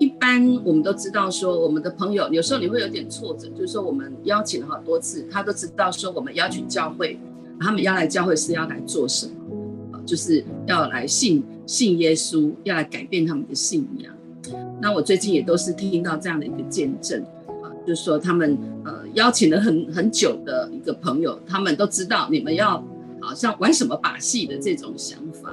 [0.00, 7.20] 一般我们都知道说，我们的朋友有时候你会有点挫折，就是说我们邀请了好多次，他都知道说我们邀请教会，
[7.60, 10.00] 他们要来教会是要来做什么？
[10.06, 14.12] 就是要来信信耶稣，要来改变他们的信仰。
[14.82, 17.22] 那我最近也都是听到这样的一个见证
[17.62, 17.70] 啊。
[17.86, 22.84] 就是说，他们呃邀请了很很久的一个朋友，他们都知道你们要
[23.20, 25.52] 好像玩什么把戏的这种想法，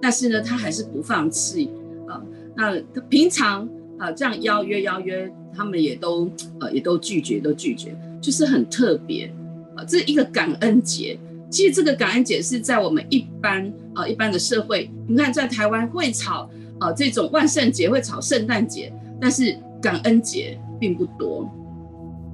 [0.00, 1.68] 但是呢，他还是不放弃
[2.06, 2.22] 啊。
[2.56, 6.30] 那他平常啊这样邀约邀约，他们也都
[6.60, 9.28] 呃也都拒绝，都拒绝，就是很特别
[9.74, 9.82] 啊。
[9.84, 11.18] 这一个感恩节，
[11.50, 21.48] 其实这个感恩节是在我们一般啊一般的社会，你看在台湾会炒啊这种万圣节，会炒圣诞节，但是感恩节并不多。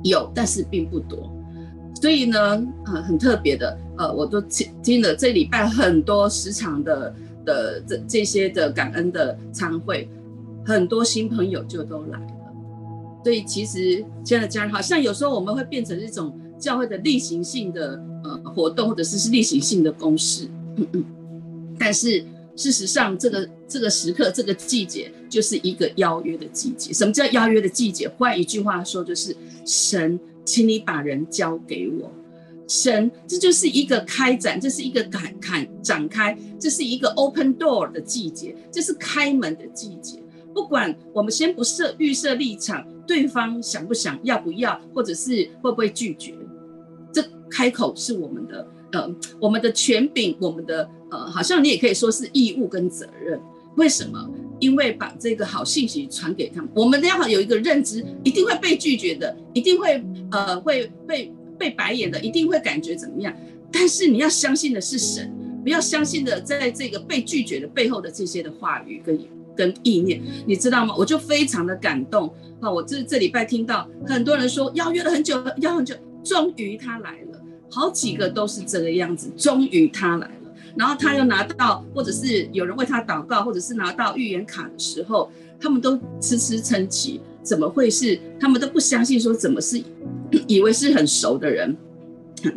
[0.06, 1.32] 有，但是并不多，
[1.98, 2.38] 所以呢，
[2.84, 10.06] 呃，很特别的，呃，我都听听了这礼拜很多时长的的这这些的感恩的餐会，
[10.66, 12.26] 很多新朋友就都来了。
[13.24, 20.48] 所以其实现在的家人，好像有时候我们会变成一种教会的例行性的呃活动，或者是是例行性的公事，
[21.78, 22.24] 但是。
[22.56, 26.92] 事实上，这个这个时刻，这个季节，就是一个邀约的季节。
[26.92, 28.08] 什么叫邀约的季节？
[28.08, 29.36] 换一句话说，就是
[29.66, 32.08] 神，请你把人交给我。
[32.68, 40.22] 神，这就是一个开展，这是一个展开展开，这是一个 open door 的季节，这是开门的季节。
[40.54, 46.32] 不管我们先不设预设立场，对方想不想要不要，或者是会不会拒绝，
[47.54, 48.66] 开口是我们的。
[48.94, 53.40] 呃，我们的权柄，我们的呃，好像你也可以说是义务跟责任。
[53.76, 54.30] 为什么？
[54.60, 60.00] 因为把这个好信息传给他们，我们要有一个认知，一定会被拒绝的，一定会
[60.30, 63.34] 呃会被被白眼的，一定会感觉怎么样？
[63.72, 65.28] 但是你要相信的是神，
[65.64, 69.18] 不要相信的在这个被拒绝的背后的这些的话语跟
[69.56, 70.94] 跟意念，你知道吗？
[70.96, 72.70] 我就非常的感动啊！
[72.70, 77.33] 我这这礼拜听到很多人说邀约了很久，邀很久，终于他来了。
[77.74, 88.16] 好几个都是这个样子，终于他来了，然后他又拿到，或者是有人为他祷告，或者是拿到预言卡的时候，他们都痴痴称奇，怎么会是？
[88.38, 89.82] 他们都不相信，说怎么是，
[90.46, 91.76] 以为是很熟的人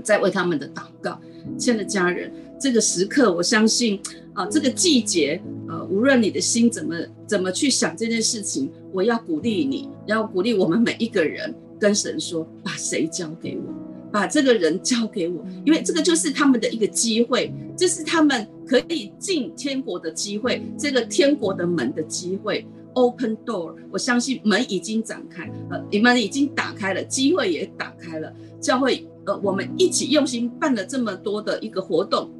[0.03, 1.20] 在为他们的祷告。
[1.57, 3.99] 亲爱的家人，这个时刻，我相信
[4.34, 6.95] 啊，这个季节，呃，无论你的心怎么
[7.26, 13.86] 怎么去想这件事情，我要鼓励你，要鼓励我们每一个人，跟神说，把谁交给我。
[14.18, 22.65] 把这个人交给我，因为这个就是他们的一个机会，这是他们可以进天国的机会，这个天国的门的机会
[22.95, 23.76] ，open door。
[23.91, 28.34] 我相信门已经展开，呃，你们已经打开了，机会也打开了。
[28.59, 32.32] 教会，呃，我们一起用心办了这么多的一个活动，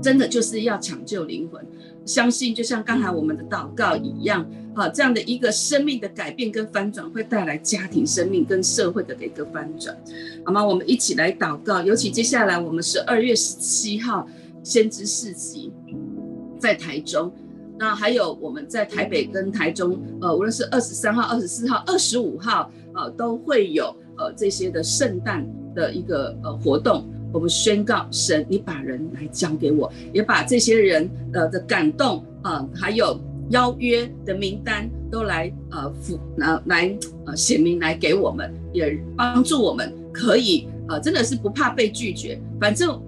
[0.00, 1.62] 真的就是要抢救灵魂。
[2.06, 4.44] 相信就像刚才我们的祷告一样。
[4.74, 9.96] 啊，这样的一个生命的改变跟翻转，会带来家庭生命跟社会的一个翻转，
[10.44, 10.66] 好吗？
[10.66, 11.80] 我们一起来祷告。
[11.80, 14.26] 尤其接下来我们是二月十七号
[14.64, 15.72] 先知市集，
[16.58, 17.32] 在台中，
[17.78, 27.08] 那还有我们在台北跟台中，呃，无论是二十三号、二十四号、二十五号，呃，都会有呃这些的圣诞的一个呃活动。
[27.34, 33.20] 我们宣告神，你把人来交给我，也把这些人呃的感动啊、还有。
[33.50, 42.40] 邀约的名单都来呃附呃来呃写明来给我们，也帮助我们可以呃真的是不怕被拒绝。
[42.58, 42.98] 反正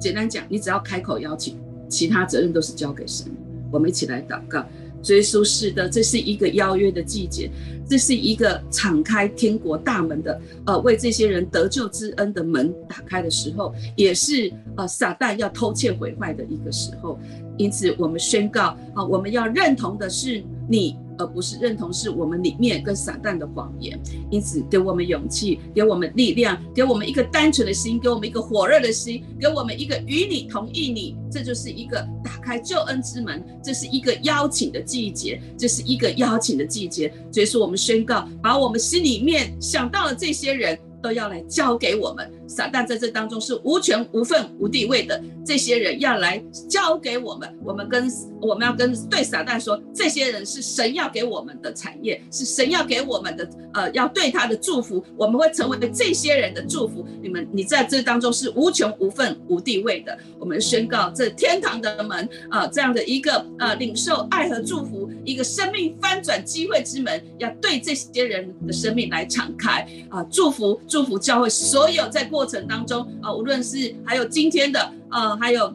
[0.00, 1.56] 简单讲，你只要开口邀请，
[1.88, 3.30] 其他责任都是交给神。
[3.70, 4.66] 我们一起来祷告。
[5.04, 7.50] 追溯是的，这是一个邀约的季节，
[7.86, 17.18] 这是一个敞开天国大门的呃为这些人得救之恩的门打开的时候，也是呃撒旦要偷窃毁坏的一个时候。
[17.56, 23.98] 因此，我们宣告啊，我们要认同的是你而不是认同是我们里面跟撒旦的谎言。
[24.30, 31.16] 因此，给我们勇气，给我们力量，给我们一个单纯的心，给我们一个火热的心，给我们一个与你同意你。
[31.30, 37.12] 这就是一个打开救恩之门，这是一个邀请的季节，这是一个邀请的季节。
[37.32, 40.78] 所以说，我们宣告，把我们心里面想到的这些人。
[41.04, 45.20] 都要来交给我们，撒旦在这当中是无权无份无地位的。
[45.44, 57.06] 这些人要来交给我们，我们跟我们要跟对撒旦说，这些人是神要给我们的产业，是神要给我们的，呃，要对他的祝福，我们会成为这些人的祝福。
[57.22, 60.16] 你们，你在这当中是无权无份无地位的。
[60.38, 70.80] 我们宣告这天堂的门啊、呃，这样的一个呃领受爱和祝福，一个生命翻转机会之门，要对这些人的生命来敞开啊、祝福。
[70.88, 75.72] 祝福教会所有在过程当中啊，无论是还有今天的啊，还有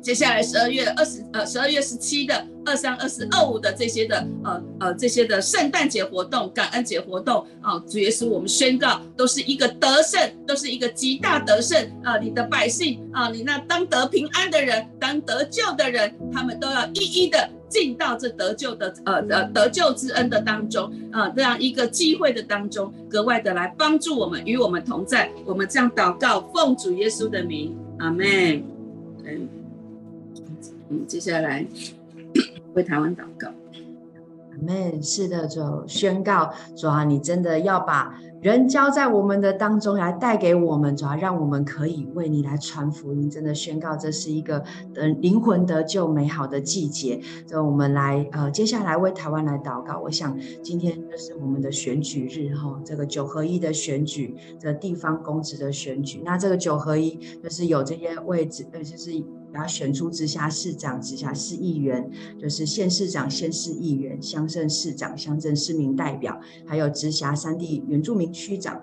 [0.00, 12.16] 接下来十二月二十呃十二月十七的二三二四二五的这些的呃呃这些的圣诞节活动、感恩节活动啊，主耶稣，我们宣告都是一个得胜，都是一个极大得胜啊！
[12.18, 17.50] 你的百姓啊，你那当得平安的人，当得救的人，他们都要一一的。
[17.72, 25.30] 进到这得救的呃呃得救之恩的当中啊、呃，这样一个机会的当中，格外的来帮助我们，与我们同在。
[25.46, 28.26] 我们这样祷告，奉主耶稣的名，阿门。
[29.24, 29.48] 嗯，
[30.90, 31.64] 嗯，接下来
[32.74, 35.02] 为台湾祷告，阿门。
[35.02, 38.20] 是的，就宣告主啊，你真的要把。
[38.42, 44.64] 人交在我们的当中来带给我们，主要让我们可以为你来传福音，真的宣告这是一个
[44.96, 47.20] 呃灵魂得救美好的季节。
[47.46, 50.00] 就我们来呃接下来为台湾来祷告。
[50.00, 56.20] 我想今天就是我们的选举日哈，这个九合一的选举，这地方公职的选举。
[56.24, 59.22] 那这个九合一就是有这些位置，呃就是。
[59.52, 68.80] 然后选出直辖市长、直辖市议员，就是县市长、县市议员、乡镇市长、乡镇市民代表，还有直辖三地原住民区长，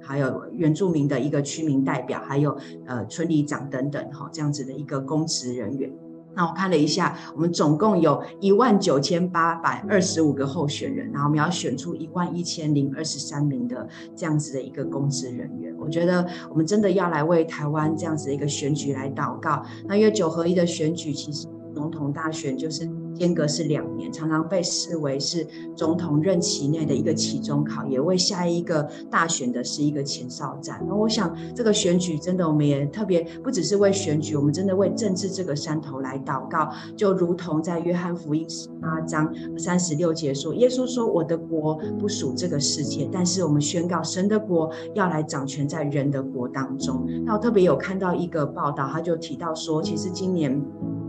[0.00, 2.56] 还有原住民的一个区民代表，还有
[2.86, 5.90] 呃村里长等等哈，这样子的一个公职人员。
[6.34, 15.74] 那我看了一下，我们总共有一万九千八百二十五个候选人，然后我们要选出一万一千零二十三名的这样子的一个公职人员。
[15.78, 19.64] 我觉得我们真的要来为台湾这样子的一个选举来祷告。
[19.86, 22.88] 那因为九合一的选举，其实总统大选就是。
[23.14, 25.46] 间隔是两年，常常被视为是
[25.76, 30.84] 总统任期内的一个期中考，也为下一个大选的是一个前哨战。
[30.86, 36.70] 那我想，这个选举真的，我们也特别不只是为选举，我们真的为政治这个山头来祷告。
[36.96, 50.60] 就如同在约翰福音十八章三十六节说：“耶稣说，我的国不属这个世界，但是我们宣告，神的国要来掌权在人的国当中。”那我特别有看到一个报道，他就提到说，其实今年。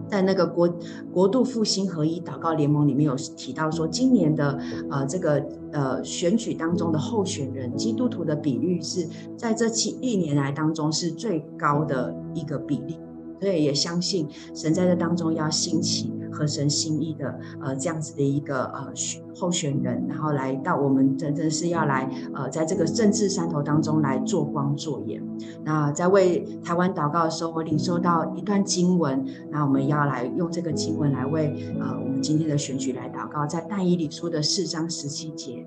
[0.08, 0.68] 在那个国
[1.12, 12.98] 国度复兴合一祷告联盟里面有提到说，今年的呃这个呃选举当中的候选人基督徒的比率是在这七一年来当中是最高的一个比例，
[13.40, 16.12] 所以也相信神在这当中要兴起。
[16.36, 18.92] 合神心意的呃这样子的一个呃
[19.38, 25.22] 候选人，然后来到我们真正是要来呃在这个政治山头当中来做光做盐。
[25.64, 35.66] 那在为台湾祷告的时候，我领受到一段经文，那我们要来用这个经文来为呃我们今天的选举来祷告，在但以理书的四章十七节。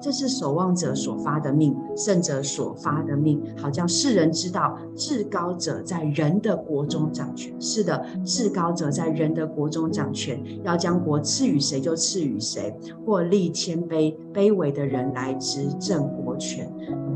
[0.00, 7.52] 这是守望者所发的命，圣者所发的命，好叫世人知道至高者在人的国中掌权。
[7.60, 16.70] 是的，至高者在人的国中掌权，要将国赐予谁就赐予谁，或立谦卑卑微的人来执政国权。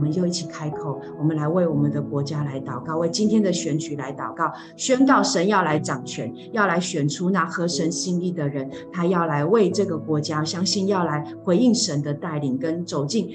[0.05, 13.30] 我们就一起开口，我们来为我们的国家来祷告，为今天的选举来祷告，宣告神要来掌权，要来选出那合神心意的人，他要来为这个国家，相信要来回应神的带领，跟走进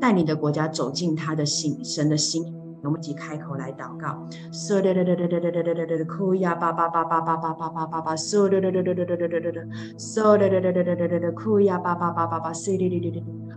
[0.00, 2.61] 带领的国家走进他的心，神的心。
[2.82, 4.26] 我们一起开口来祷告。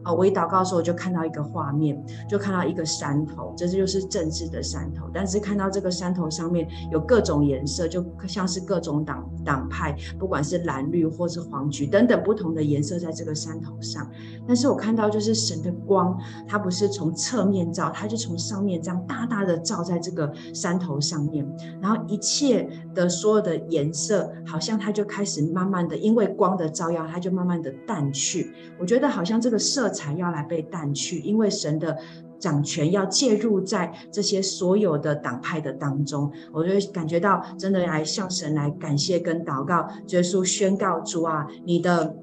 [0.05, 1.99] 啊，我一祷告的时候，我就看到一个画面，
[2.29, 5.09] 就看到一个山头，这就是政治的山头。
[5.11, 14.07] 但是看到这个山头上面有各种颜色，就像是各种党党派，不管是蓝绿或是黄橘等等不同的颜色，在这个山头上。
[14.47, 16.15] 但是我看到就是神的光，
[16.47, 21.47] 它不是从侧面照，它就从上面这样大大大的照在这个山头上面，
[21.81, 28.53] 然后一切的所有的颜色，好像它就开始慢慢的因为光的照耀，它就慢慢的淡去。
[28.77, 29.89] 我觉得好像这个色。
[29.95, 31.97] 彩要来被淡去，因为神的
[32.37, 36.29] 掌权，要介入在这些所有的党派的当中。
[36.51, 42.13] 我就感觉到真的来向神来感谢跟祷告，耶稣宣告主啊，你的。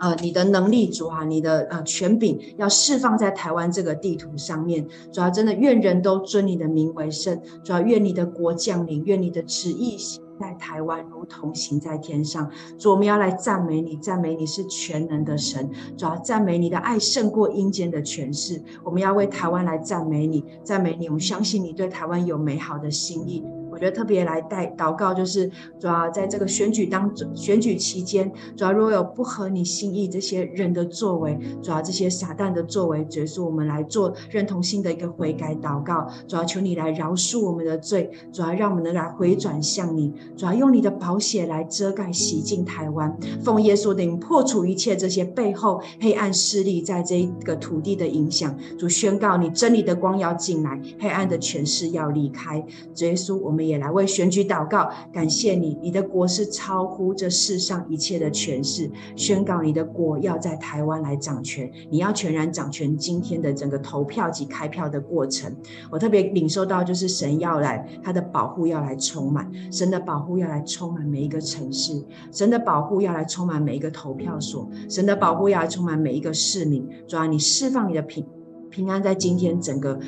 [0.00, 4.86] 呃，你的能力主啊，你的呃权柄要释放在台湾这个地图上面。
[5.12, 7.38] 主要真的愿人都尊你的名为圣。
[7.62, 12.50] 主要愿你的国降临，愿你的旨意行在台湾，如同行在天上。
[12.78, 15.68] 主，我们要来赞美你，赞美你是全能的神。
[15.98, 18.62] 主要赞美你的爱胜过阴间的权势。
[18.82, 21.08] 我们要为台湾来赞美你，赞美你。
[21.08, 23.44] 我们相信你对台湾有美好的心意。
[23.80, 52.62] 觉得特别来带祷告，就是主要在这个选举当中，选举期间，主要如果有不合你心意这些人的作为，主要这些撒旦的作为，结束我们来做认同性的一个悔改祷告，主要求你来饶恕我们的罪，主要让我们能来回转向你，主要用你的宝血来遮盖洗净台湾，奉耶稣的名破除一切这些背后黑暗势力在这一个土地的影响，主宣告你真理的光要进来，黑暗的权势要离开，
[52.94, 53.69] 主耶稣我们。
[53.70, 65.54] 也来为选举祷告，感谢你，你的国是超乎这世上一切的权势，宣告你的国要在台湾来掌权，你要全然掌权今天的整个投票及开票的过程。
[65.90, 76.88] 我特别领受到，就是神要来，他的保护要来充满，神的保护要来充满每一个城市，神的保护要来充满每一个投票所，神的保护要来充满每一个市民。
[77.06, 78.26] 主啊，你释放你的平
[78.68, 79.98] 平安在今天整个。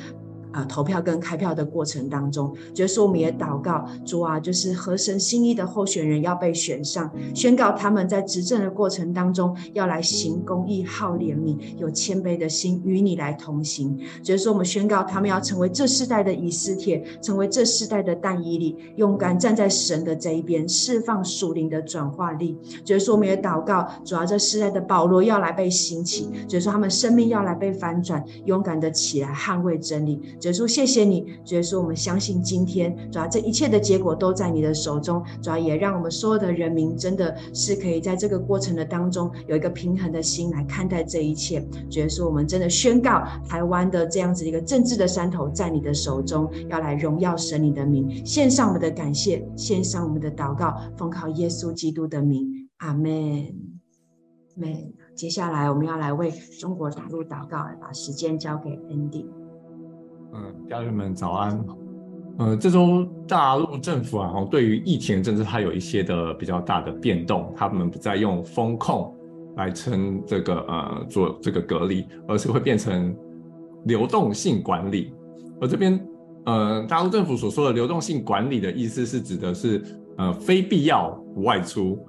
[0.53, 13.97] 啊，投票跟开票的过程当中，就是我们也祷告主啊，就是合神心意的候选人要被选上，宣告他们在执政的过程当中要来行公义、好怜悯、有谦卑的心，与你来同行。
[14.21, 22.55] 就是我们宣告他们要成为这世代的以斯帖，成为这世代的但以理，勇敢站在神的这一边，释放属灵的转化力。
[22.85, 30.21] 就是我们也祷告主啊，这世代的保罗要来被兴起，就是他们生命要来被翻转，勇敢的起来捍卫真理。
[30.43, 31.25] 耶稣，谢谢你。
[31.47, 35.23] 耶稣，我们相信今天，主要这一切的结果都在你的手中。
[35.41, 41.65] 主要也让我们所有的人民，真的是可以在这个过程的当中，有一个平衡的心来看待这一切。
[41.91, 53.13] 耶稣，我们真的宣告，台湾的这样子一个政治的山头在你的手中，要来荣耀神你的名，献上我们的感谢，献上我们的祷告，奉靠耶稣基督的名，阿门。
[54.57, 54.93] 阿门。
[55.15, 59.42] 接下来我们要来为中国大陆祷告，把时间交给 Andy。
[60.33, 61.63] 嗯，家人们早安。
[62.39, 67.53] 呃，这周大陆政府啊，对于疫情政策，它有一些的比较大的变动。
[67.55, 69.15] 他们不再用封控
[69.55, 73.15] 来称这个呃做这个隔离，而是会变成
[73.85, 75.13] 流动性管理。
[75.61, 76.03] 而这边
[76.45, 79.79] 呃，大陆政府所说的流动性管理的意思是指的是
[80.17, 81.99] 呃非必要不外出，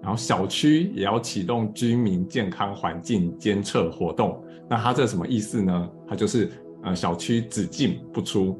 [0.00, 4.40] 然后小区也要启动居民健康环境监测活动。
[4.70, 5.90] 那它这什么意思呢？
[6.06, 6.48] 它就是。
[6.84, 8.58] 呃，小区只进不出，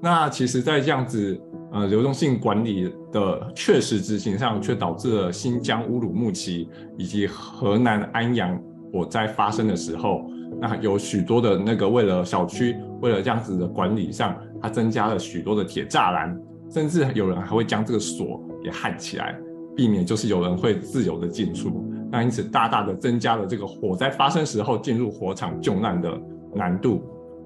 [0.00, 1.40] 那其实，在这样子
[1.72, 8.56] 呃流动性管理的确实执行上，却导致了新疆乌鲁木齐以及河南安阳
[8.92, 10.24] 火灾发生的时候，
[10.60, 16.40] 那有许多的那个为了小区，为了这样子的管理上，它增加了许多的铁栅栏，
[16.70, 19.36] 甚至有人还会将这个锁给焊起来，
[19.74, 21.84] 避免就是有人会自由的进出。
[22.10, 26.18] 那因此大大的增加了这个火灾发生时候进入火场救难的
[26.54, 27.02] 难度。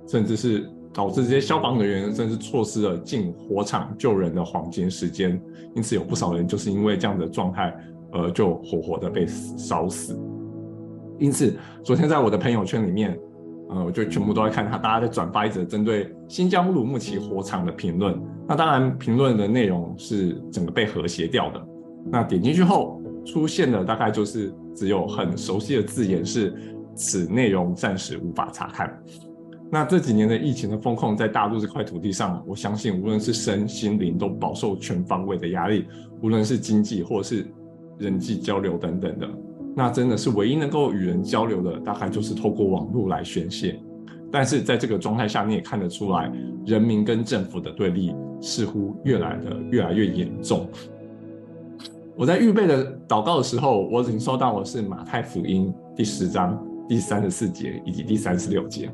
[0.06, 5.40] 甚至是导致这些消防人员甚至错失了进火场救人的黄金时间，
[5.74, 7.74] 因此有不少人就是因为这样的状态，
[8.12, 9.26] 呃，就活活的被
[9.56, 10.18] 烧死。
[11.18, 13.18] 因此，昨天在我的朋友圈里面，
[13.70, 18.20] 呃，我就全部都在看他，大家在转发一则针对新疆乌鲁木齐火场的评论。
[18.48, 21.62] 那当然，评论的内容是整个被和谐掉的。
[22.10, 26.52] 那点进去后，出现的大概就是只有很熟悉的字眼是
[26.96, 28.92] “此内容暂时无法查看”。
[29.74, 35.86] 那这几年的疫情的封控，在大陆这块土地上，我相信无论是身心灵都饱受全方位的压力，
[36.20, 37.46] 无论是经济或是
[37.98, 39.26] 人际交流等等的，
[39.74, 43.80] 那真的是唯一能够与人交流的，大概就是透过网络来宣泄。
[44.30, 46.30] 但是在这个状态下，你也看得出来，
[46.66, 50.68] 人民跟政府的对立似乎越来的越来越严重。
[52.14, 58.90] 我在预备的祷告的时候，我领受到的是马太福音第十章第三十四节以及第三十六节。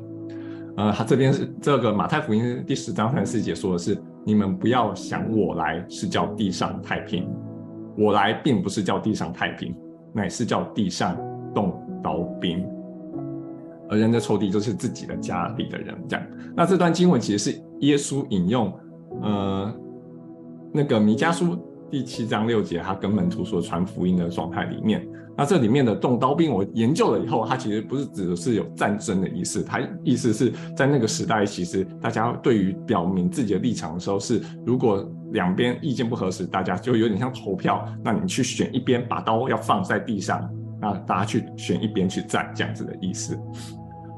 [0.79, 7.29] 呃，他这边是这个马太福音第十章三十四节说的是：你们不要想我来是叫地上太平，
[7.97, 9.75] 我来并不是叫地上太平，
[10.13, 11.17] 乃是叫地上
[11.53, 12.65] 动刀兵。
[13.89, 15.93] 而人的仇敌就是自己的家里的人。
[16.07, 16.25] 这样，
[16.55, 18.73] 那这段经文其实是耶稣引用
[19.21, 19.73] 呃
[20.71, 21.57] 那个弥迦书
[21.91, 25.05] 第七章六节，他跟门徒所传福音的状态里面。
[25.39, 40.45] 那这里面的动刀兵，我研究了以后，它其实不是指的是有战争的意思，它意思是在那个时代，其实大家对于表明自己的立场的时候，是如果两边意见不合时，大家就有点像投票，那你去选一边，把刀要放在地上，
[40.81, 43.39] 那大家去选一边去站，这样子的意思。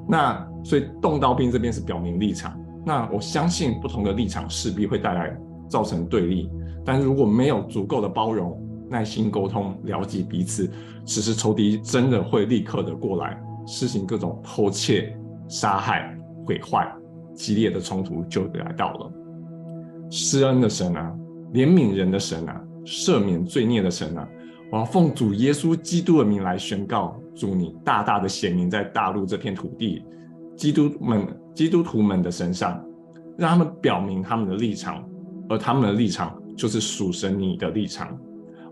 [0.09, 5.37] 那所以动刀兵这边是表明立场，那我相信不同的立场势必会带来
[5.69, 6.49] 造成对立，
[6.83, 8.59] 但如果没有足够的包容。
[8.91, 10.69] 耐心沟通，了解彼此，
[11.05, 15.17] 此时仇敌真的会立刻的过来，实行各种偷窃、
[15.47, 16.13] 杀害、
[16.45, 16.93] 毁坏，
[17.33, 19.11] 激烈的冲突就来到了。
[20.09, 21.15] 施恩的神啊，
[21.53, 24.27] 怜悯人的神啊，赦免罪孽的神啊，
[24.69, 30.03] 我要奉主耶稣基督的名来宣告，主你大大的显明在大陆这片土地，
[30.57, 31.25] 基督们、
[31.55, 32.83] 基督徒们的身上，
[33.37, 35.01] 让他们表明他们的立场，
[35.47, 38.19] 而他们的立场就是属神你的立场。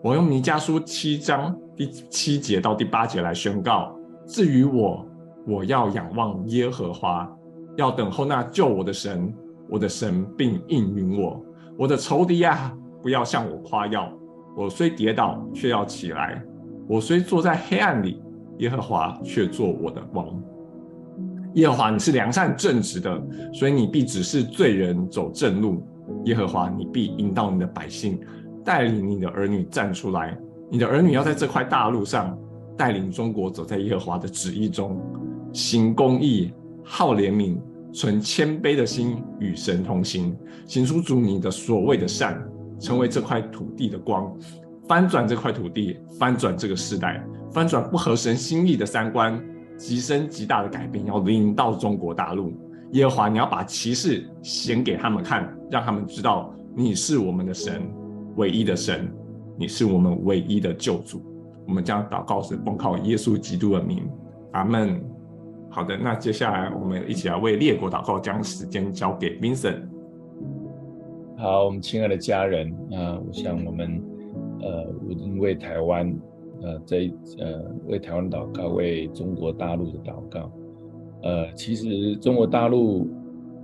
[0.01, 3.93] 我用弥迦书七章第七节到第八节来宣告：
[4.25, 5.05] 至于我，
[5.45, 7.29] 我要仰望耶和华，
[7.75, 9.33] 要等候那救我的神，
[9.69, 11.43] 我的神并应允我。
[11.77, 12.73] 我的仇敌啊，
[13.03, 14.09] 不要向我夸耀。
[14.55, 16.41] 我虽跌倒，却要起来；
[16.87, 18.21] 我虽坐在黑暗里，
[18.59, 20.27] 耶和华却做我的光。
[21.55, 23.21] 耶和华，你是良善正直的，
[23.53, 25.85] 所以你必指示罪人走正路。
[26.23, 28.17] 耶和华，你必引导你的百姓。
[28.63, 30.37] 带领你的儿女站出来，
[30.69, 32.37] 你的儿女要在这块大陆上
[32.77, 35.01] 带领中国走在耶和华的旨意中，
[35.53, 36.53] 行公义、
[36.83, 37.57] 好怜悯、
[37.91, 40.35] 存谦卑的心，与神同行，
[40.65, 42.41] 行出主你的所谓的善，
[42.79, 44.31] 成为这块土地的光，
[44.87, 49.41] 翻转这块土地，翻转这个时代，翻转不合神心意的三观，
[49.77, 52.53] 极深极大的改变要临到中国大陆。
[52.93, 57.81] 耶和华，你要把骑士显给他们看，让他们知道你是我们的神。
[58.39, 59.05] 唯一的神，
[59.57, 61.21] 你是我们唯一的救主。
[61.67, 64.09] 我们将祷告是奉靠耶稣基督的名，
[64.53, 65.03] 阿门。
[65.69, 69.81] 好的，那接下来我们一起来为列国祷告，将时间交给 Vincent。
[71.37, 74.01] 好，我们亲爱的家人，那我想我们
[74.61, 74.85] 呃，
[75.37, 76.17] 为台湾
[76.61, 80.49] 呃，在呃为台湾祷告，为中国大陆的祷告。
[81.23, 83.05] 呃，其实中国大陆。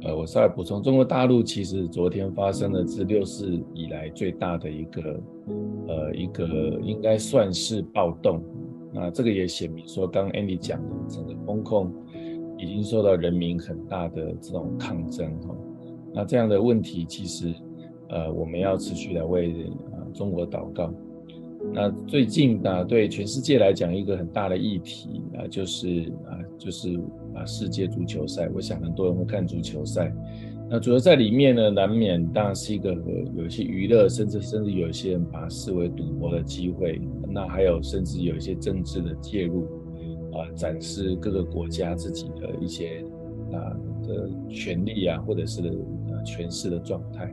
[0.03, 5.19] 呃，我稍微补充，中国大陆其实昨天发生了自六四以来最大的一个，
[5.87, 6.45] 呃，一个
[6.83, 8.41] 应该算是暴动。
[8.93, 11.91] 那这个也显明说，刚 Andy 讲的整个风控
[12.57, 15.55] 已经受到人民很大的这种抗争哈。
[16.13, 17.53] 那这样的问题，其实
[18.09, 20.93] 呃，我们要持续来为啊中国祷告。
[21.73, 26.97] 那最近呢，对全世界来讲，一个很大的议题啊，就是啊，就是
[27.35, 28.49] 啊，世界足球赛。
[28.53, 30.11] 我想很多人会看足球赛。
[30.69, 32.91] 那足球赛里面呢，难免当然是一个
[33.35, 36.99] 有一些娱乐，甚至甚至有一些人把它视为赌博的机会。
[37.29, 39.65] 那还有甚至有一些政治的介入
[40.33, 43.05] 啊，展示各个国家自己的一些
[43.51, 43.77] 啊
[44.07, 47.31] 的权力啊，或者是啊权势的状态。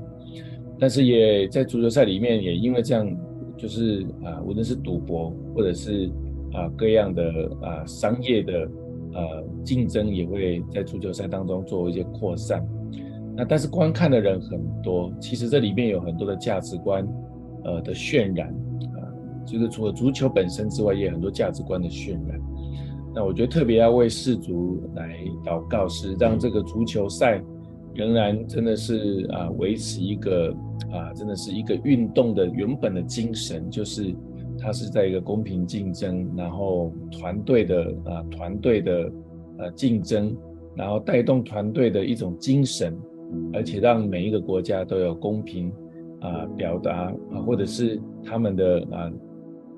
[0.79, 3.11] 但是也在足球赛里面，也因为这样。
[3.55, 6.11] 就是啊，无论是赌博，或者是
[6.53, 7.23] 啊各样的
[7.61, 8.69] 啊商业的
[9.15, 12.67] 呃竞争，也会在足球赛当中做一些扩散。
[13.37, 17.07] 那但是观看的人很多，其实这里面有很多的价值观
[17.65, 19.01] 呃的渲染啊，
[19.47, 22.41] 就是除了足球本身之外，也有很多价值观的渲染。
[23.15, 27.43] 那我觉得特别要为世足来祷告，是让这个足球赛。
[27.95, 30.49] 仍然真的是啊，维持一个
[30.91, 34.15] 啊，真的是一个运动的原本的精神，就是
[34.63, 39.13] 它是在一个公平竞争，然后团队的啊，团队的
[39.59, 40.37] 呃竞争，
[40.77, 42.97] 然后带动团队的一种精神，
[43.53, 45.73] 而且让每一个国家都有公平
[46.21, 49.13] 啊表达啊，或者是他们的啊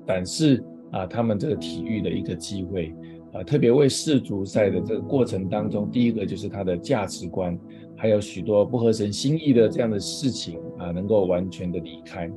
[0.05, 2.93] 展示啊，他们这个体育的一个机会
[3.33, 7.57] 啊，特别为世足赛的这个过程当中，第一个就是它的价值观。
[7.97, 12.29] 还有许多不合神心意的这样的事情啊，能够完全的离开。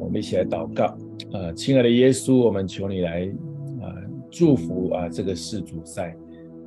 [0.00, 0.96] 我们一起来祷告。
[1.32, 3.28] 呃，亲爱的耶稣，我们求你来
[3.80, 3.94] 啊
[4.30, 6.16] 祝福啊这个世足赛。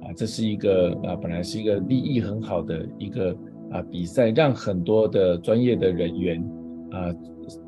[0.02, 3.36] 啊，这是一个啊本来是一个利益很好的一个
[3.72, 6.44] 啊比赛，让很多的专业的人员
[6.92, 7.14] 啊，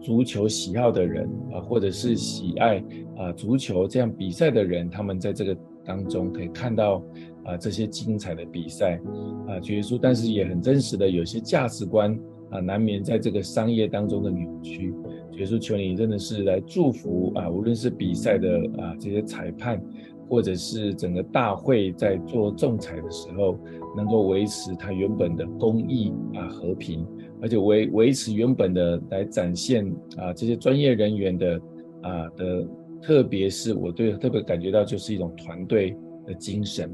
[0.01, 2.83] 足球喜好的人啊，或者是喜爱
[3.17, 7.03] 啊足球这样比赛的人，他们在这个当中可以看到。
[7.45, 8.99] 啊，这些精彩的比赛
[9.47, 12.19] 啊，结束，但是也很真实的，有些价值观
[12.49, 14.91] 啊，难免在这个商业当中的扭曲。
[15.31, 19.81] 结束，求你真的是来祝福啊，无论是比赛的啊这些裁判
[20.27, 23.57] 或者是整个大会在做仲裁的时候，
[23.95, 27.05] 能够维持它原本的公义啊和平，
[27.41, 29.85] 而且维维持原本的来展现
[30.17, 31.61] 啊这些专业人员的
[32.01, 32.67] 啊的，
[33.01, 35.95] 特别是我对特别感觉到就是一种团队
[36.25, 36.91] 的精神。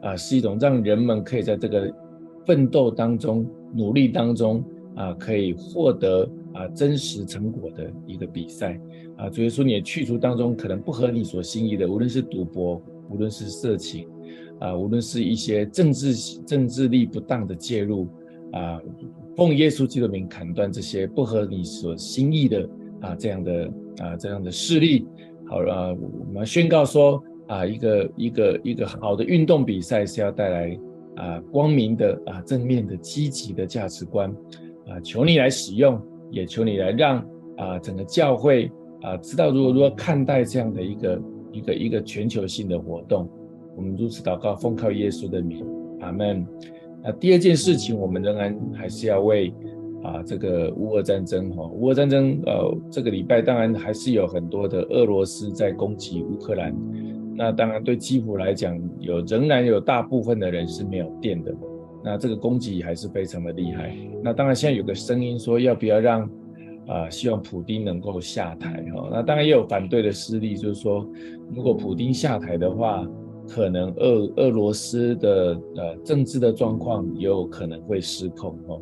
[0.00, 1.88] 啊，是一种让人们可以在这个
[2.44, 4.62] 奋斗当中、努力当中
[4.94, 8.80] 啊，可以获得啊真实成果的一个比赛。
[9.16, 14.08] 啊，所以说你也去除当中可能不合你所心意的，无论是赌博，无论是色情，
[14.58, 16.14] 啊，无论是一些政治
[16.46, 18.08] 政治力不当的介入，
[18.52, 18.80] 啊，
[19.36, 22.68] 奉耶稣基督名砍断这些不合你所心意的
[23.00, 25.06] 啊这样的啊这样的势力。
[25.46, 30.78] 好了，我们宣告说啊，一个一个一个好的运动比赛是要带来
[31.16, 34.34] 啊光明的啊正面的积极的价值观
[34.88, 37.18] 啊，求你来使用，也求你来让
[37.56, 38.70] 啊整个教会。
[39.02, 43.28] 啊，知道如何如何看待这样的一个一个一个全球性的活动，
[43.76, 45.66] 我们如此祷告，奉靠耶稣的名，
[45.98, 46.46] 阿门。
[47.02, 49.52] 那第二件事情，我们仍然还是要为
[50.04, 56.72] 啊这个乌俄战争哈，乌俄战争呃这个礼拜当然还是有很多的俄罗斯在攻击乌克兰，
[57.34, 61.52] 那当然对基辅来讲，有仍然有大部分的人是没有电的，
[62.04, 63.96] 那这个攻击还是非常的厉害。
[64.22, 66.28] 那当然现在有个声音说，要不要让
[66.86, 71.08] 啊，希望普丁能够下台哈，那当然也有反对的势力，就是说，
[71.54, 73.06] 如果普丁下台的话，
[73.48, 78.78] 可能俄俄罗斯的呃政治的状况也有可能会失控哈。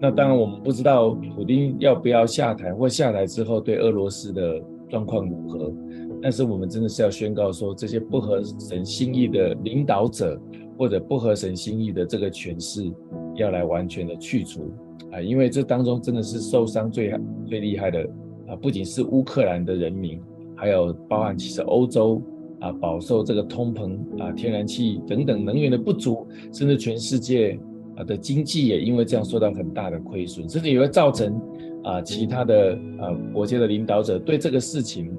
[0.00, 5.72] 那当然我们不知道普丁要不要下台，或下台之后对俄罗斯的状况如何，
[6.20, 10.38] 但是我们真的是要宣告说，这些不合神心意的领导者，
[10.76, 12.90] 或者不合神心意的这个诠释，
[13.36, 14.72] 要来完全的去除。
[15.12, 17.14] 啊，因为这当中真的是受伤最
[17.46, 18.00] 最厉害的
[18.48, 20.18] 啊，不仅是乌克兰的人民，
[20.56, 22.22] 还有包含其实欧洲
[22.60, 27.60] 啊，饱受这个通膨啊、天然气等等能源的不足，甚至全世界
[27.96, 31.38] 啊的经济也因为这样受到很大的亏损，甚至也会造成
[31.84, 35.14] 啊其他的啊国家的领导者对这个事情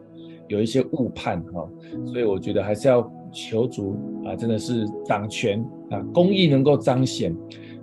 [0.47, 1.69] 有一些误判哈，
[2.07, 3.01] 所以我觉得还是要
[3.34, 5.59] 求主啊，真的是掌权
[5.89, 7.36] 啊，公义能够彰显。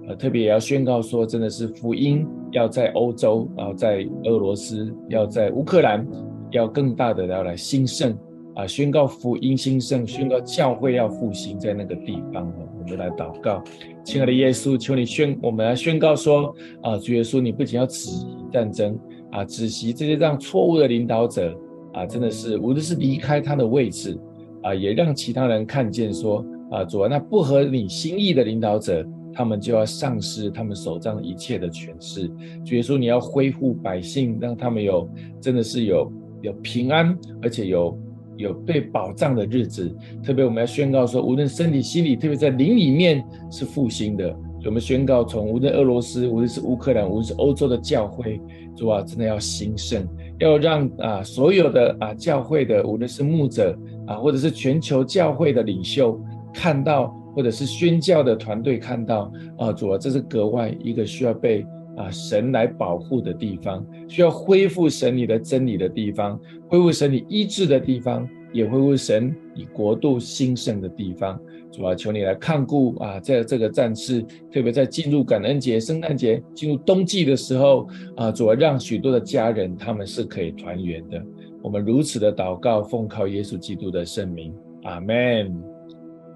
[0.08, 6.04] 呃特别也要宣告说，真的是福音要在欧洲，然后在俄罗斯，要在乌克兰，
[6.50, 8.16] 要更大的要来兴盛
[8.56, 8.66] 啊！
[8.66, 12.52] 宣告福音兴盛，宣告教会要复兴在那个地方。
[12.82, 13.62] 我们来祷告，
[14.02, 18.10] 亲爱的耶稣，求你宣，我们来宣告说啊，主耶稣，你不仅要止
[18.50, 18.98] 战争
[19.30, 21.56] 啊，止息这些让错误的领导者
[21.92, 24.18] 啊，真的是无论是离开他的位置
[24.62, 29.06] 啊，也让其他人看见说啊，主啊，那不合你心意的领导者。
[29.32, 32.28] 他们就要丧失他们手上一切的权势。
[32.66, 35.08] 主耶稣，你要恢复百姓，让他们有
[35.40, 37.96] 真的是有有平安，而且有
[38.36, 39.88] 有被保障的日子。
[40.20, 44.36] 特别我们要宣告说，无论身体、心理，特别在灵里面是复兴的。
[44.66, 48.40] 我们宣告，从无论俄罗斯，无论是乌克兰，无论是欧洲的教会，
[48.76, 50.04] 主啊，真的要兴盛，
[50.40, 53.78] 要让啊所有的啊教会的，无论是牧者
[54.10, 56.20] 啊，或者是全球教会的领袖
[56.52, 57.16] 看到。
[57.32, 61.64] 或者是宣教的团队看到啊，主啊，这是格外一个需要被
[61.96, 71.40] 啊神来保护的地方，需要恢复神你的真理的地方，恢复神你医治的地方，也恢复神你国度兴盛的地方。
[71.70, 74.20] 主啊，求你来看顾啊，在这个战事，
[74.52, 81.22] 特别在进入感恩节、圣诞节、进入冬季的时候啊，主啊，让许多的家人他们是可以团圆的。
[81.62, 84.54] 我们如此的祷告，奉靠耶稣基督的圣名，
[84.84, 85.54] 阿门。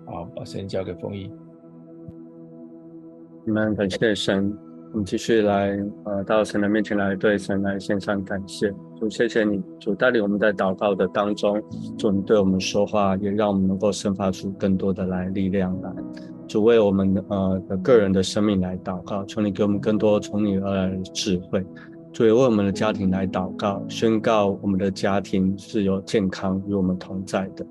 [0.06, 1.30] 好，把时间交给丰毅。
[3.46, 4.54] 你们感谢神，
[4.92, 8.70] 我们继续来呃到神的面前来对神来献上感谢。
[9.00, 11.62] 主，谢谢你，主带领我们在祷告的当中，
[11.96, 15.90] 主你对我们说话，也让我们能够生发出更多的来力量来。
[16.46, 21.64] 主为我们呃的个人的生命来祷告，求你给我们更多从你而来的智慧。
[22.14, 27.66] 主也为我们的家庭来祷告，宣告我们的家庭是有健康与我们同在的。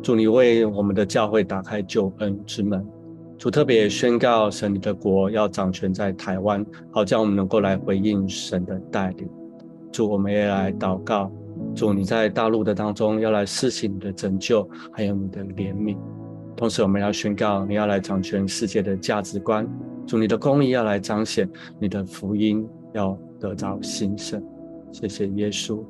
[0.00, 2.86] 主，你为我们的教会打开救恩之门。
[3.36, 9.28] 主特别宣告，神你的国要掌权在台湾，好叫我们能够来回应神的带领。
[9.90, 11.28] 主，我们也来祷告，
[11.74, 15.96] 主你在大陆的当中要来施行你的拯救，还有你的怜悯。
[16.56, 19.68] 同时，我们要宣告，你要来掌权世界的价值观。
[20.06, 23.18] 主，你的公义要来彰显，你的福音要。
[23.40, 24.42] 得着兴盛，
[24.90, 25.80] 谢谢耶稣。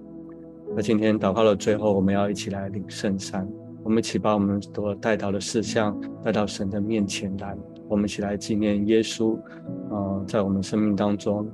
[0.76, 3.49] 那今天祷告的最后，我们要一起来领圣餐。
[3.82, 7.57] 我们一起把我们所带到的事项带到神的面前来。
[7.88, 9.38] 我们一起来纪念耶稣，
[9.88, 11.51] 呃，在我们生命当中，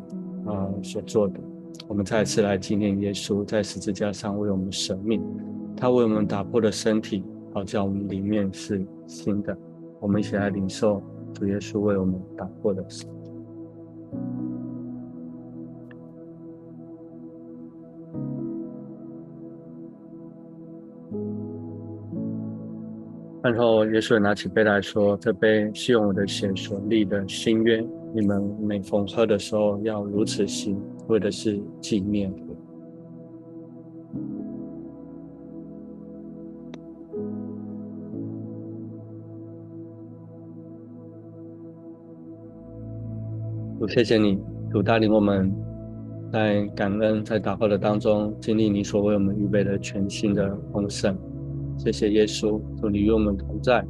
[0.46, 1.38] 呃，所做的。
[1.86, 5.22] 我们再次来纪念耶稣在十字架上为我们舍命，
[5.76, 7.22] 他为我们打破了身体，
[7.52, 9.56] 好叫我们里面是新的。
[10.00, 11.00] 我们一起来领受
[11.32, 12.84] 主耶稣为我们打破的
[23.44, 32.32] 然后耶稣拿起杯来说：“这杯是用我的血所立的新约，你们每逢喝的时候要如此行，为的是纪念。”
[43.78, 44.38] 主，谢谢你，
[44.70, 45.54] 主带领我们
[46.32, 51.14] 在感恩、在祷告的当中，经历你所为我们预备的全新的丰盛。
[51.76, 53.84] 谢谢耶稣，主你与我们同在，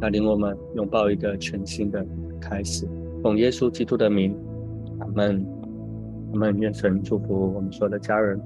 [0.00, 2.04] 带领我们拥抱一个全新的
[2.40, 2.88] 开始。
[3.22, 4.36] 奉耶稣基督的名，
[5.00, 5.46] 阿门。
[6.32, 6.58] 阿门。
[6.58, 8.40] 愿神祝福我们所有的家人。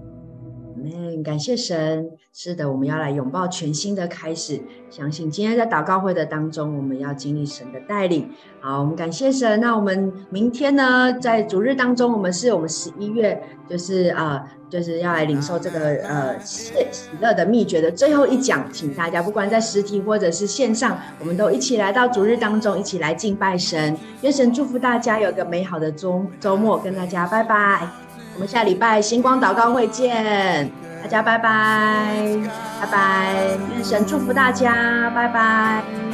[0.76, 2.10] 嗯，感谢神。
[2.32, 4.60] 是的，我们要来拥抱全新的开始。
[4.88, 8.30] 相信今天在祷告会的当中，我们要经历神的带领。
[8.60, 9.60] 好，我们感谢神。
[9.60, 18.72] 那我们明天呢，在主日当中，我们是我们十一月，就是啊、呃，就是要来领受这个呃喜喜乐的秘诀的最后一讲。
[18.72, 23.96] 请大家不管在实体或者是线上，我们都一起来到主日当中，一起来敬拜神。
[24.22, 28.09] 愿神祝福大家有个美好的周周末，跟大家拜拜。
[28.40, 30.72] 我们下礼拜星光祷告会见，
[31.02, 32.16] 大家拜拜，
[32.80, 33.34] 拜拜，
[33.74, 36.09] 愿神祝福大家，拜拜。